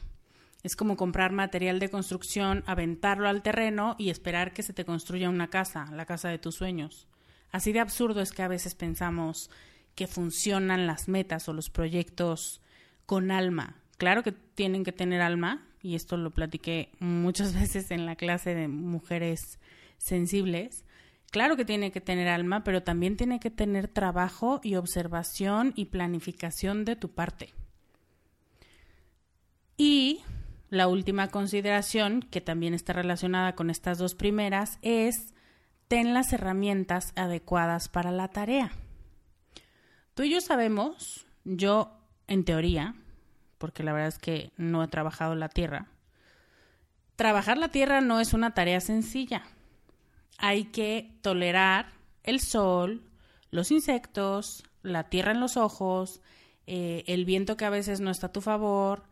Es 0.64 0.76
como 0.76 0.96
comprar 0.96 1.34
material 1.34 1.80
de 1.80 1.90
construcción, 1.90 2.64
aventarlo 2.66 3.28
al 3.28 3.42
terreno 3.44 3.96
y 4.00 4.10
esperar 4.10 4.54
que 4.54 4.64
se 4.64 4.74
te 4.74 4.86
construya 4.86 5.30
una 5.30 5.50
casa, 5.50 5.88
la 5.92 6.06
casa 6.06 6.30
de 6.30 6.40
tus 6.40 6.56
sueños. 6.56 7.08
Así 7.54 7.72
de 7.72 7.80
absurdo 7.80 8.20
es 8.22 8.32
que 8.32 8.42
a 8.42 8.48
veces 8.48 8.74
pensamos 8.74 9.50
que 9.94 10.08
funcionan 10.08 10.88
las 10.88 11.08
metas 11.08 11.48
o 11.48 11.54
los 11.54 11.70
proyectos 11.70 12.62
con 13.06 13.30
alma. 13.30 13.76
Claro 13.98 14.24
que 14.24 14.32
tienen 14.32 14.84
que 14.84 14.92
tener 14.92 15.22
alma, 15.22 15.64
y 15.80 15.94
esto 15.94 16.18
lo 16.18 16.32
platiqué 16.32 16.90
muchas 17.00 17.54
veces 17.60 17.92
en 17.92 18.08
la 18.08 18.16
clase 18.16 18.56
de 18.56 18.68
mujeres 18.68 19.60
sensibles, 20.00 20.84
claro 21.30 21.56
que 21.56 21.64
tiene 21.64 21.92
que 21.92 22.02
tener 22.02 22.28
alma, 22.28 22.64
pero 22.64 22.82
también 22.82 23.18
tiene 23.18 23.40
que 23.40 23.52
tener 23.52 23.88
trabajo 23.88 24.60
y 24.64 24.76
observación 24.76 25.74
y 25.76 25.86
planificación 25.86 26.86
de 26.86 26.96
tu 26.96 27.12
parte. 27.12 27.54
Y 29.78 30.22
la 30.70 30.88
última 30.88 31.28
consideración, 31.28 32.22
que 32.24 32.42
también 32.42 32.74
está 32.74 32.94
relacionada 32.94 33.54
con 33.54 33.70
estas 33.70 34.00
dos 34.00 34.16
primeras, 34.16 34.80
es 34.82 35.36
ten 35.88 36.14
las 36.14 36.34
herramientas 36.34 37.14
adecuadas 37.16 37.90
para 37.90 38.12
la 38.12 38.28
tarea. 38.28 38.72
Tú 40.14 40.24
y 40.24 40.32
yo 40.32 40.42
sabemos, 40.42 41.26
yo 41.44 41.92
en 42.28 42.46
teoría, 42.46 42.96
porque 43.58 43.84
la 43.84 43.94
verdad 43.94 44.10
es 44.10 44.20
que 44.20 44.52
no 44.58 44.84
he 44.84 44.88
trabajado 44.88 45.36
la 45.36 45.50
tierra, 45.50 45.88
trabajar 47.16 47.58
la 47.58 47.70
tierra 47.70 48.02
no 48.02 48.20
es 48.20 48.34
una 48.34 48.54
tarea 48.54 48.82
sencilla 48.82 49.44
hay 50.38 50.66
que 50.66 51.12
tolerar 51.22 51.94
el 52.24 52.40
sol, 52.40 53.02
los 53.52 53.72
insectos, 53.72 54.64
la 54.82 55.10
tierra 55.10 55.32
en 55.32 55.40
los 55.40 55.58
ojos, 55.58 56.22
eh, 56.68 57.04
el 57.08 57.26
viento 57.26 57.58
que 57.58 57.66
a 57.66 57.70
veces 57.70 58.00
no 58.00 58.12
está 58.12 58.28
a 58.28 58.32
tu 58.32 58.42
favor, 58.42 59.04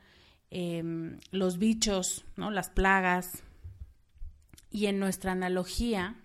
em, 0.49 1.19
los 1.31 1.57
bichos, 1.57 2.25
¿no? 2.35 2.51
las 2.51 2.69
plagas. 2.69 3.43
Y 4.69 4.87
en 4.87 4.99
nuestra 4.99 5.33
analogía, 5.33 6.15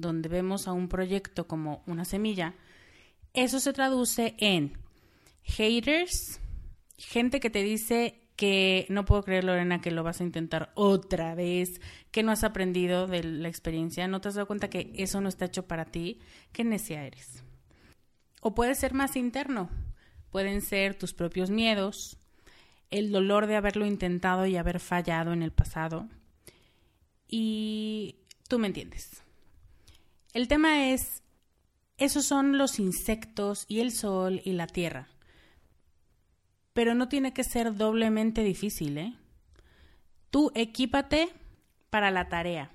donde 0.00 0.28
vemos 0.28 0.68
a 0.68 0.72
un 0.72 0.88
proyecto 0.88 1.46
como 1.46 1.82
una 1.86 2.04
semilla, 2.04 2.54
eso 3.34 3.60
se 3.60 3.72
traduce 3.72 4.34
en 4.38 4.78
haters, 5.42 6.40
gente 6.96 7.40
que 7.40 7.50
te 7.50 7.62
dice 7.62 8.28
que 8.36 8.86
no 8.88 9.04
puedo 9.04 9.24
creer, 9.24 9.42
Lorena, 9.42 9.80
que 9.80 9.90
lo 9.90 10.04
vas 10.04 10.20
a 10.20 10.24
intentar 10.24 10.70
otra 10.76 11.34
vez, 11.34 11.80
que 12.12 12.22
no 12.22 12.30
has 12.30 12.44
aprendido 12.44 13.08
de 13.08 13.24
la 13.24 13.48
experiencia, 13.48 14.06
no 14.06 14.20
te 14.20 14.28
has 14.28 14.36
dado 14.36 14.46
cuenta 14.46 14.70
que 14.70 14.92
eso 14.94 15.20
no 15.20 15.28
está 15.28 15.46
hecho 15.46 15.66
para 15.66 15.86
ti, 15.86 16.20
qué 16.52 16.62
necia 16.62 17.04
eres. 17.04 17.42
O 18.40 18.54
puede 18.54 18.76
ser 18.76 18.94
más 18.94 19.16
interno, 19.16 19.70
pueden 20.30 20.60
ser 20.60 20.94
tus 20.94 21.14
propios 21.14 21.50
miedos, 21.50 22.18
el 22.90 23.10
dolor 23.10 23.48
de 23.48 23.56
haberlo 23.56 23.86
intentado 23.86 24.46
y 24.46 24.56
haber 24.56 24.78
fallado 24.78 25.32
en 25.32 25.42
el 25.42 25.50
pasado. 25.50 26.08
Y 27.26 28.20
tú 28.48 28.58
me 28.58 28.68
entiendes. 28.68 29.22
El 30.38 30.46
tema 30.46 30.92
es, 30.92 31.24
esos 31.96 32.24
son 32.24 32.58
los 32.58 32.78
insectos 32.78 33.64
y 33.66 33.80
el 33.80 33.90
sol 33.90 34.40
y 34.44 34.52
la 34.52 34.68
tierra. 34.68 35.08
Pero 36.72 36.94
no 36.94 37.08
tiene 37.08 37.32
que 37.32 37.42
ser 37.42 37.74
doblemente 37.74 38.44
difícil, 38.44 38.98
¿eh? 38.98 39.14
Tú 40.30 40.52
equípate 40.54 41.28
para 41.90 42.12
la 42.12 42.28
tarea. 42.28 42.70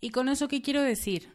¿Y 0.00 0.08
con 0.08 0.30
eso 0.30 0.48
qué 0.48 0.62
quiero 0.62 0.80
decir? 0.80 1.34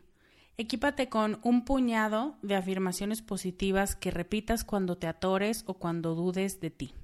Equípate 0.57 1.09
con 1.09 1.39
un 1.43 1.63
puñado 1.63 2.39
de 2.41 2.55
afirmaciones 2.55 3.21
positivas 3.21 3.95
que 3.95 4.09
repitas 4.09 4.63
cuando 4.63 4.97
te 4.97 5.05
atores 5.05 5.63
o 5.67 5.75
cuando 5.75 6.15
dudes 6.15 6.59
de 6.59 6.71
ti 6.71 6.95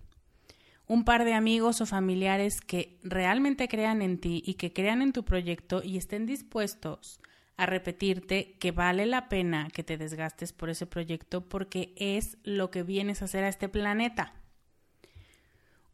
un 0.87 1.03
par 1.03 1.25
de 1.25 1.33
amigos 1.33 1.81
o 1.81 1.85
familiares 1.85 2.61
que 2.61 2.97
realmente 3.03 3.67
crean 3.67 4.01
en 4.01 4.19
ti 4.19 4.41
y 4.45 4.53
que 4.53 4.71
crean 4.71 5.01
en 5.01 5.11
tu 5.11 5.25
proyecto 5.25 5.83
y 5.83 5.97
estén 5.97 6.25
dispuestos 6.25 7.19
a 7.57 7.65
repetirte 7.65 8.55
que 8.59 8.71
vale 8.71 9.07
la 9.07 9.29
pena 9.29 9.69
que 9.73 9.83
te 9.83 9.97
desgastes 9.97 10.53
por 10.53 10.69
ese 10.69 10.85
proyecto 10.85 11.41
porque 11.49 11.93
es 11.97 12.37
lo 12.43 12.69
que 12.69 12.83
vienes 12.83 13.21
a 13.21 13.25
hacer 13.25 13.43
a 13.43 13.49
este 13.49 13.67
planeta. 13.67 14.33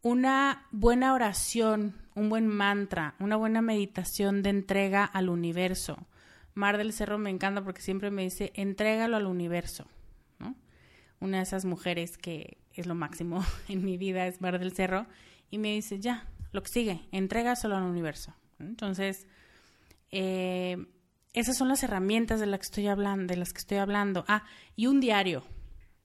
Una 0.02 0.68
buena 0.72 1.14
oración, 1.14 1.96
un 2.14 2.28
buen 2.28 2.48
mantra, 2.48 3.16
una 3.20 3.38
buena 3.38 3.62
meditación 3.62 4.44
de 4.44 4.50
entrega 4.50 5.06
al 5.06 5.30
universo. 5.30 6.06
Mar 6.54 6.78
del 6.78 6.92
Cerro 6.92 7.18
me 7.18 7.30
encanta 7.30 7.64
porque 7.64 7.82
siempre 7.82 8.12
me 8.12 8.24
dice, 8.24 8.52
entrégalo 8.56 9.16
al 9.16 9.26
universo. 9.26 9.88
Una 11.22 11.38
de 11.38 11.44
esas 11.44 11.64
mujeres 11.64 12.18
que 12.18 12.58
es 12.74 12.86
lo 12.86 12.96
máximo 12.96 13.46
en 13.70 13.86
mi 13.86 13.98
vida, 13.98 14.28
es 14.28 14.42
Mar 14.42 14.60
del 14.60 14.74
Cerro, 14.74 15.08
y 15.50 15.58
me 15.58 15.74
dice, 15.74 16.02
ya, 16.02 16.28
lo 16.52 16.62
que 16.62 16.70
sigue, 16.70 17.08
entrega 17.14 17.56
solo 17.56 17.78
al 17.78 17.84
universo. 17.84 18.34
Entonces, 18.60 19.26
eh, 20.12 20.86
esas 21.34 21.58
son 21.58 21.68
las 21.68 21.84
herramientas 21.84 22.40
de 22.40 22.46
las 22.46 22.60
que 22.60 22.66
estoy 22.66 22.88
hablando, 22.88 23.32
de 23.34 23.38
las 23.38 23.54
que 23.54 23.60
estoy 23.60 23.78
hablando. 23.78 24.24
Ah, 24.28 24.44
y 24.76 24.88
un 24.88 25.00
diario. 25.00 25.44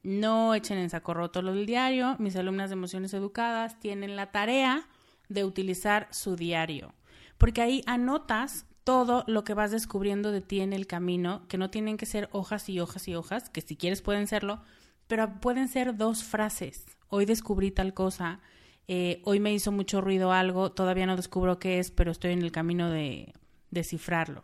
No 0.03 0.55
echen 0.55 0.79
en 0.79 0.91
saco 0.91 1.13
roto 1.13 1.43
lo 1.43 1.53
del 1.53 1.67
diario. 1.67 2.17
Mis 2.19 2.37
alumnas 2.37 2.71
de 2.71 2.75
emociones 2.75 3.13
educadas 3.13 3.79
tienen 3.79 4.17
la 4.17 4.31
tarea 4.31 4.89
de 5.29 5.45
utilizar 5.45 6.09
su 6.11 6.35
diario. 6.35 6.95
Porque 7.37 7.61
ahí 7.61 7.83
anotas 7.87 8.65
todo 8.85 9.25
lo 9.27 9.45
que 9.45 9.53
vas 9.53 9.71
descubriendo 9.71 10.33
de 10.33 10.41
ti 10.41 10.61
en 10.61 10.73
el 10.73 10.87
camino, 10.87 11.47
que 11.49 11.59
no 11.59 11.69
tienen 11.69 11.99
que 11.99 12.07
ser 12.07 12.31
hojas 12.33 12.71
y 12.71 12.81
hojas 12.81 13.07
y 13.07 13.15
hojas, 13.15 13.51
que 13.51 13.61
si 13.61 13.77
quieres 13.77 14.01
pueden 14.01 14.27
serlo, 14.27 14.63
pero 15.09 15.41
pueden 15.41 15.69
ser 15.69 15.97
dos 15.99 16.25
frases. 16.25 16.87
Hoy 17.09 17.27
descubrí 17.27 17.71
tal 17.71 17.93
cosa, 17.93 18.41
eh, 18.87 19.21
hoy 19.25 19.41
me 19.41 19.53
hizo 19.53 19.73
mucho 19.73 20.01
ruido 20.01 20.33
algo, 20.33 20.73
todavía 20.73 21.05
no 21.05 21.17
descubro 21.17 21.59
qué 21.59 21.79
es, 21.79 21.91
pero 21.91 22.11
estoy 22.11 22.33
en 22.33 22.41
el 22.41 22.51
camino 22.51 22.89
de 22.89 23.35
descifrarlo. 23.71 24.41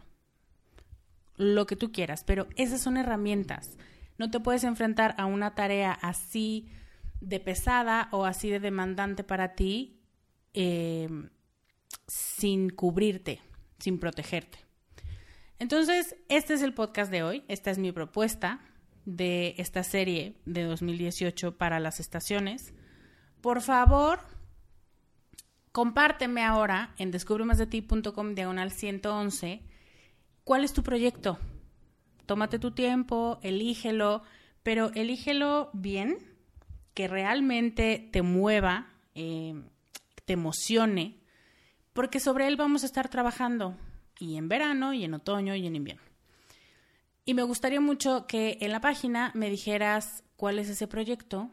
Lo 1.36 1.66
que 1.66 1.76
tú 1.76 1.92
quieras, 1.92 2.24
pero 2.24 2.48
esas 2.56 2.80
son 2.80 2.96
herramientas. 2.96 3.76
No 4.18 4.30
te 4.30 4.40
puedes 4.40 4.64
enfrentar 4.64 5.14
a 5.18 5.26
una 5.26 5.54
tarea 5.54 5.92
así 5.92 6.68
de 7.20 7.40
pesada 7.40 8.08
o 8.12 8.24
así 8.24 8.50
de 8.50 8.60
demandante 8.60 9.24
para 9.24 9.54
ti 9.54 10.00
eh, 10.52 11.08
sin 12.06 12.70
cubrirte, 12.70 13.40
sin 13.78 13.98
protegerte. 13.98 14.58
Entonces, 15.58 16.16
este 16.28 16.54
es 16.54 16.62
el 16.62 16.74
podcast 16.74 17.10
de 17.10 17.22
hoy, 17.22 17.44
esta 17.48 17.70
es 17.70 17.78
mi 17.78 17.92
propuesta 17.92 18.60
de 19.04 19.54
esta 19.58 19.82
serie 19.82 20.36
de 20.44 20.64
2018 20.64 21.56
para 21.58 21.80
las 21.80 22.00
estaciones, 22.00 22.74
por 23.40 23.60
favor, 23.60 24.20
compárteme 25.70 26.42
ahora 26.42 26.94
en 26.98 27.10
descubremasdeti.com 27.10 28.34
diagonal 28.34 28.70
111 28.70 29.62
cuál 30.44 30.64
es 30.64 30.72
tu 30.72 30.82
proyecto. 30.82 31.38
Tómate 32.26 32.58
tu 32.58 32.70
tiempo, 32.70 33.38
elígelo, 33.42 34.22
pero 34.62 34.90
elígelo 34.94 35.70
bien, 35.72 36.18
que 36.94 37.08
realmente 37.08 38.08
te 38.12 38.22
mueva, 38.22 38.88
eh, 39.14 39.54
te 40.24 40.34
emocione, 40.34 41.18
porque 41.92 42.20
sobre 42.20 42.46
él 42.46 42.56
vamos 42.56 42.82
a 42.82 42.86
estar 42.86 43.08
trabajando 43.08 43.76
y 44.18 44.36
en 44.36 44.48
verano, 44.48 44.94
y 44.94 45.04
en 45.04 45.14
otoño, 45.14 45.54
y 45.54 45.66
en 45.66 45.76
invierno. 45.76 46.02
Y 47.24 47.34
me 47.34 47.42
gustaría 47.42 47.80
mucho 47.80 48.26
que 48.26 48.58
en 48.60 48.70
la 48.70 48.80
página 48.80 49.32
me 49.34 49.50
dijeras 49.50 50.24
cuál 50.36 50.58
es 50.58 50.68
ese 50.68 50.86
proyecto. 50.86 51.50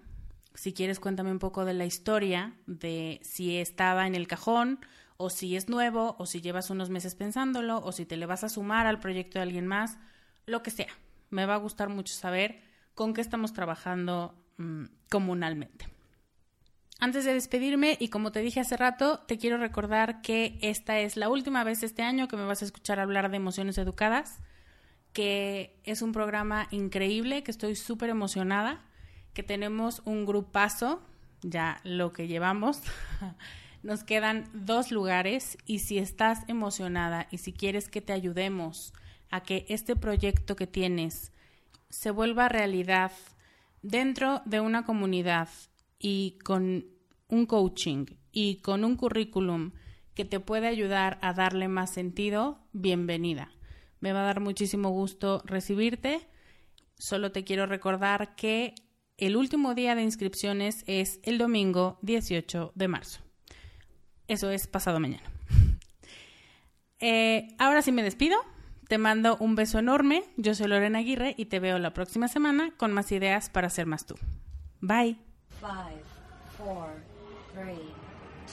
Si 0.53 0.73
quieres, 0.73 0.99
cuéntame 0.99 1.31
un 1.31 1.39
poco 1.39 1.63
de 1.65 1.73
la 1.73 1.85
historia, 1.85 2.55
de 2.67 3.19
si 3.23 3.57
estaba 3.57 4.05
en 4.05 4.15
el 4.15 4.27
cajón, 4.27 4.79
o 5.21 5.29
si 5.29 5.55
es 5.55 5.69
nuevo, 5.69 6.15
o 6.19 6.25
si 6.25 6.41
llevas 6.41 6.69
unos 6.69 6.89
meses 6.89 7.15
pensándolo, 7.15 7.79
o 7.79 7.91
si 7.91 8.05
te 8.05 8.17
le 8.17 8.25
vas 8.25 8.43
a 8.43 8.49
sumar 8.49 8.87
al 8.87 8.99
proyecto 8.99 9.39
de 9.39 9.43
alguien 9.43 9.67
más, 9.67 9.97
lo 10.45 10.63
que 10.63 10.71
sea. 10.71 10.91
Me 11.29 11.45
va 11.45 11.55
a 11.55 11.57
gustar 11.57 11.89
mucho 11.89 12.13
saber 12.13 12.61
con 12.95 13.13
qué 13.13 13.21
estamos 13.21 13.53
trabajando 13.53 14.35
mm, 14.57 14.85
comunalmente. 15.09 15.87
Antes 16.99 17.25
de 17.25 17.33
despedirme, 17.33 17.97
y 17.99 18.09
como 18.09 18.31
te 18.31 18.41
dije 18.41 18.59
hace 18.59 18.77
rato, 18.77 19.19
te 19.19 19.37
quiero 19.37 19.57
recordar 19.57 20.21
que 20.21 20.59
esta 20.61 20.99
es 20.99 21.17
la 21.17 21.29
última 21.29 21.63
vez 21.63 21.83
este 21.83 22.03
año 22.03 22.27
que 22.27 22.37
me 22.37 22.45
vas 22.45 22.61
a 22.61 22.65
escuchar 22.65 22.99
hablar 22.99 23.31
de 23.31 23.37
emociones 23.37 23.77
educadas 23.77 24.39
que 25.13 25.79
es 25.83 26.01
un 26.01 26.11
programa 26.11 26.67
increíble, 26.71 27.43
que 27.43 27.51
estoy 27.51 27.75
súper 27.75 28.09
emocionada, 28.09 28.81
que 29.33 29.43
tenemos 29.43 30.01
un 30.05 30.25
grupazo, 30.25 31.01
ya 31.41 31.81
lo 31.83 32.11
que 32.11 32.27
llevamos. 32.27 32.81
Nos 33.83 34.03
quedan 34.03 34.47
dos 34.53 34.91
lugares 34.91 35.57
y 35.65 35.79
si 35.79 35.97
estás 35.97 36.47
emocionada 36.47 37.27
y 37.31 37.39
si 37.39 37.51
quieres 37.51 37.89
que 37.89 38.01
te 38.01 38.13
ayudemos 38.13 38.93
a 39.31 39.41
que 39.41 39.65
este 39.69 39.95
proyecto 39.95 40.55
que 40.55 40.67
tienes 40.67 41.31
se 41.89 42.11
vuelva 42.11 42.47
realidad 42.47 43.11
dentro 43.81 44.43
de 44.45 44.59
una 44.59 44.85
comunidad 44.85 45.49
y 45.97 46.37
con 46.43 46.85
un 47.27 47.45
coaching 47.47 48.05
y 48.31 48.57
con 48.57 48.83
un 48.83 48.97
currículum 48.97 49.71
que 50.13 50.25
te 50.25 50.39
puede 50.39 50.67
ayudar 50.67 51.17
a 51.21 51.33
darle 51.33 51.67
más 51.67 51.91
sentido, 51.91 52.59
bienvenida. 52.73 53.51
Me 53.99 54.13
va 54.13 54.21
a 54.21 54.25
dar 54.25 54.41
muchísimo 54.41 54.89
gusto 54.89 55.41
recibirte. 55.45 56.27
Solo 56.97 57.31
te 57.31 57.43
quiero 57.43 57.65
recordar 57.65 58.35
que 58.35 58.75
el 59.17 59.37
último 59.37 59.73
día 59.73 59.95
de 59.95 60.03
inscripciones 60.03 60.83
es 60.85 61.19
el 61.23 61.37
domingo 61.37 61.97
18 62.01 62.73
de 62.75 62.87
marzo. 62.87 63.30
Eso 64.31 64.49
es 64.49 64.65
pasado 64.65 64.99
mañana. 64.99 65.23
Eh, 67.03 67.55
ahora 67.57 67.81
sí 67.81 67.91
me 67.91 68.03
despido. 68.03 68.37
Te 68.87 68.99
mando 68.99 69.35
un 69.37 69.55
beso 69.55 69.79
enorme. 69.79 70.23
Yo 70.37 70.53
soy 70.53 70.67
Lorena 70.67 70.99
Aguirre 70.99 71.33
y 71.35 71.45
te 71.45 71.59
veo 71.59 71.79
la 71.79 71.95
próxima 71.95 72.27
semana 72.27 72.75
con 72.77 72.93
más 72.93 73.11
ideas 73.11 73.49
para 73.49 73.71
ser 73.71 73.87
más 73.87 74.05
tú. 74.05 74.13
Bye. 74.81 75.17
Five, 75.59 76.03
four, 76.59 76.89
three, 77.55 77.89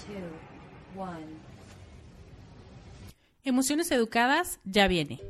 two, 0.07 0.99
one. 0.99 1.27
Emociones 3.45 3.91
Educadas 3.91 4.61
ya 4.64 4.88
viene. 4.88 5.21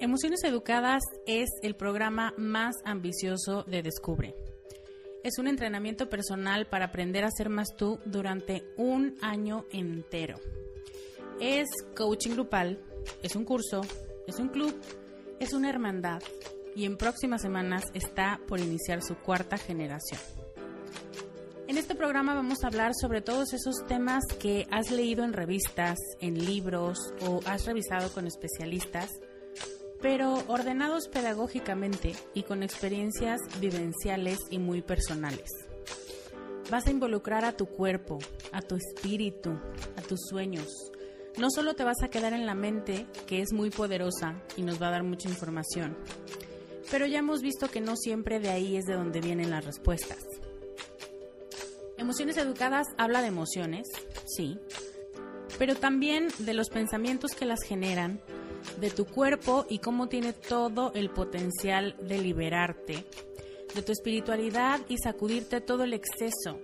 Emociones 0.00 0.42
Educadas 0.42 1.04
es 1.28 1.50
el 1.62 1.76
programa 1.76 2.34
más 2.36 2.74
ambicioso 2.84 3.62
de 3.62 3.84
Descubre. 3.84 4.34
Es 5.26 5.40
un 5.40 5.48
entrenamiento 5.48 6.08
personal 6.08 6.66
para 6.66 6.84
aprender 6.84 7.24
a 7.24 7.32
ser 7.32 7.48
más 7.48 7.74
tú 7.76 7.98
durante 8.04 8.62
un 8.76 9.16
año 9.20 9.64
entero. 9.72 10.36
Es 11.40 11.66
coaching 11.96 12.30
grupal, 12.30 12.78
es 13.24 13.34
un 13.34 13.44
curso, 13.44 13.80
es 14.28 14.38
un 14.38 14.50
club, 14.50 14.72
es 15.40 15.52
una 15.52 15.68
hermandad 15.68 16.22
y 16.76 16.84
en 16.84 16.96
próximas 16.96 17.42
semanas 17.42 17.86
está 17.92 18.38
por 18.46 18.60
iniciar 18.60 19.02
su 19.02 19.16
cuarta 19.16 19.58
generación. 19.58 20.20
En 21.66 21.76
este 21.76 21.96
programa 21.96 22.36
vamos 22.36 22.62
a 22.62 22.68
hablar 22.68 22.92
sobre 22.94 23.20
todos 23.20 23.52
esos 23.52 23.84
temas 23.88 24.22
que 24.38 24.68
has 24.70 24.92
leído 24.92 25.24
en 25.24 25.32
revistas, 25.32 25.98
en 26.20 26.46
libros 26.46 26.98
o 27.22 27.40
has 27.46 27.66
revisado 27.66 28.12
con 28.12 28.28
especialistas 28.28 29.10
pero 30.00 30.42
ordenados 30.48 31.08
pedagógicamente 31.08 32.14
y 32.34 32.42
con 32.42 32.62
experiencias 32.62 33.40
vivenciales 33.60 34.38
y 34.50 34.58
muy 34.58 34.82
personales. 34.82 35.50
Vas 36.70 36.86
a 36.86 36.90
involucrar 36.90 37.44
a 37.44 37.52
tu 37.52 37.66
cuerpo, 37.66 38.18
a 38.52 38.60
tu 38.60 38.76
espíritu, 38.76 39.50
a 39.96 40.02
tus 40.02 40.20
sueños. 40.28 40.90
No 41.38 41.50
solo 41.50 41.74
te 41.74 41.84
vas 41.84 42.02
a 42.02 42.08
quedar 42.08 42.32
en 42.32 42.46
la 42.46 42.54
mente, 42.54 43.06
que 43.26 43.40
es 43.40 43.52
muy 43.52 43.70
poderosa 43.70 44.42
y 44.56 44.62
nos 44.62 44.80
va 44.80 44.88
a 44.88 44.92
dar 44.92 45.02
mucha 45.02 45.28
información, 45.28 45.96
pero 46.90 47.06
ya 47.06 47.18
hemos 47.18 47.42
visto 47.42 47.68
que 47.68 47.80
no 47.80 47.96
siempre 47.96 48.40
de 48.40 48.50
ahí 48.50 48.76
es 48.76 48.84
de 48.84 48.94
donde 48.94 49.20
vienen 49.20 49.50
las 49.50 49.64
respuestas. 49.64 50.18
Emociones 51.98 52.36
Educadas 52.36 52.86
habla 52.98 53.22
de 53.22 53.28
emociones, 53.28 53.88
sí, 54.26 54.58
pero 55.58 55.74
también 55.74 56.28
de 56.38 56.54
los 56.54 56.68
pensamientos 56.68 57.32
que 57.32 57.46
las 57.46 57.62
generan, 57.62 58.20
de 58.80 58.90
tu 58.90 59.06
cuerpo 59.06 59.66
y 59.68 59.78
cómo 59.78 60.08
tiene 60.08 60.32
todo 60.32 60.92
el 60.94 61.10
potencial 61.10 61.96
de 62.00 62.18
liberarte, 62.18 63.06
de 63.74 63.82
tu 63.82 63.92
espiritualidad 63.92 64.80
y 64.88 64.98
sacudirte 64.98 65.60
todo 65.60 65.84
el 65.84 65.94
exceso 65.94 66.60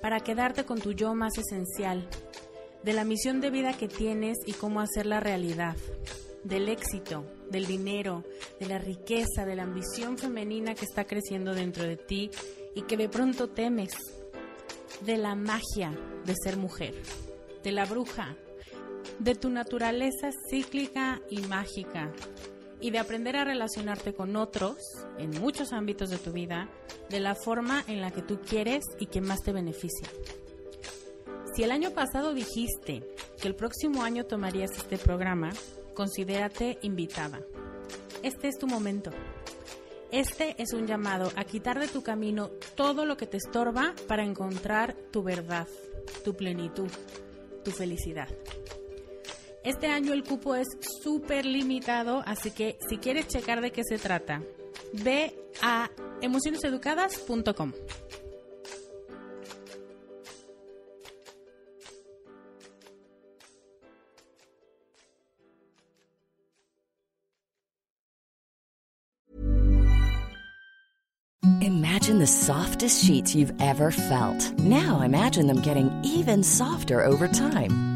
para 0.00 0.20
quedarte 0.20 0.64
con 0.64 0.80
tu 0.80 0.92
yo 0.92 1.14
más 1.14 1.32
esencial, 1.38 2.08
de 2.82 2.92
la 2.92 3.04
misión 3.04 3.40
de 3.40 3.50
vida 3.50 3.76
que 3.76 3.88
tienes 3.88 4.38
y 4.46 4.52
cómo 4.52 4.80
hacerla 4.80 5.20
realidad, 5.20 5.76
del 6.44 6.68
éxito, 6.68 7.26
del 7.50 7.66
dinero, 7.66 8.24
de 8.60 8.66
la 8.66 8.78
riqueza, 8.78 9.44
de 9.44 9.56
la 9.56 9.64
ambición 9.64 10.16
femenina 10.18 10.74
que 10.74 10.84
está 10.84 11.04
creciendo 11.04 11.54
dentro 11.54 11.84
de 11.84 11.96
ti 11.96 12.30
y 12.74 12.82
que 12.82 12.96
de 12.96 13.08
pronto 13.08 13.48
temes, 13.48 13.92
de 15.04 15.16
la 15.16 15.34
magia 15.34 15.90
de 16.24 16.34
ser 16.42 16.56
mujer, 16.56 16.94
de 17.62 17.72
la 17.72 17.84
bruja, 17.84 18.36
de 19.18 19.34
tu 19.34 19.50
naturaleza 19.50 20.30
cíclica 20.48 21.20
y 21.30 21.40
mágica 21.42 22.12
y 22.80 22.90
de 22.90 22.98
aprender 22.98 23.36
a 23.36 23.44
relacionarte 23.44 24.14
con 24.14 24.36
otros 24.36 24.76
en 25.18 25.30
muchos 25.40 25.72
ámbitos 25.72 26.10
de 26.10 26.18
tu 26.18 26.32
vida 26.32 26.68
de 27.08 27.20
la 27.20 27.34
forma 27.34 27.82
en 27.88 28.00
la 28.00 28.10
que 28.10 28.22
tú 28.22 28.40
quieres 28.40 28.84
y 28.98 29.06
que 29.06 29.20
más 29.20 29.40
te 29.42 29.52
beneficia. 29.52 30.08
Si 31.54 31.62
el 31.62 31.70
año 31.70 31.92
pasado 31.92 32.34
dijiste 32.34 33.02
que 33.40 33.48
el 33.48 33.54
próximo 33.54 34.02
año 34.02 34.26
tomarías 34.26 34.72
este 34.76 34.98
programa, 34.98 35.50
considérate 35.94 36.78
invitada. 36.82 37.40
Este 38.22 38.48
es 38.48 38.58
tu 38.58 38.66
momento. 38.66 39.10
Este 40.12 40.54
es 40.62 40.72
un 40.72 40.86
llamado 40.86 41.32
a 41.34 41.44
quitar 41.44 41.80
de 41.80 41.88
tu 41.88 42.02
camino 42.02 42.50
todo 42.74 43.06
lo 43.06 43.16
que 43.16 43.26
te 43.26 43.38
estorba 43.38 43.94
para 44.06 44.24
encontrar 44.24 44.94
tu 45.10 45.22
verdad, 45.22 45.66
tu 46.24 46.34
plenitud, 46.34 46.90
tu 47.64 47.70
felicidad. 47.70 48.28
Este 49.66 49.88
año 49.88 50.12
el 50.12 50.22
cupo 50.22 50.54
es 50.54 50.68
súper 51.02 51.44
limitado, 51.44 52.22
así 52.24 52.52
que 52.52 52.78
si 52.88 52.98
quieres 52.98 53.26
checar 53.26 53.60
de 53.60 53.72
qué 53.72 53.82
se 53.82 53.98
trata, 53.98 54.40
ve 54.92 55.34
a 55.60 55.90
emocioneseducadas.com. 56.20 57.72
Imagine 71.60 72.20
the 72.20 72.26
softest 72.28 73.04
sheets 73.04 73.34
you've 73.34 73.52
ever 73.60 73.90
felt. 73.90 74.52
Now 74.60 75.00
imagine 75.00 75.48
them 75.48 75.60
getting 75.60 75.90
even 76.04 76.44
softer 76.44 77.04
over 77.04 77.26
time. 77.26 77.95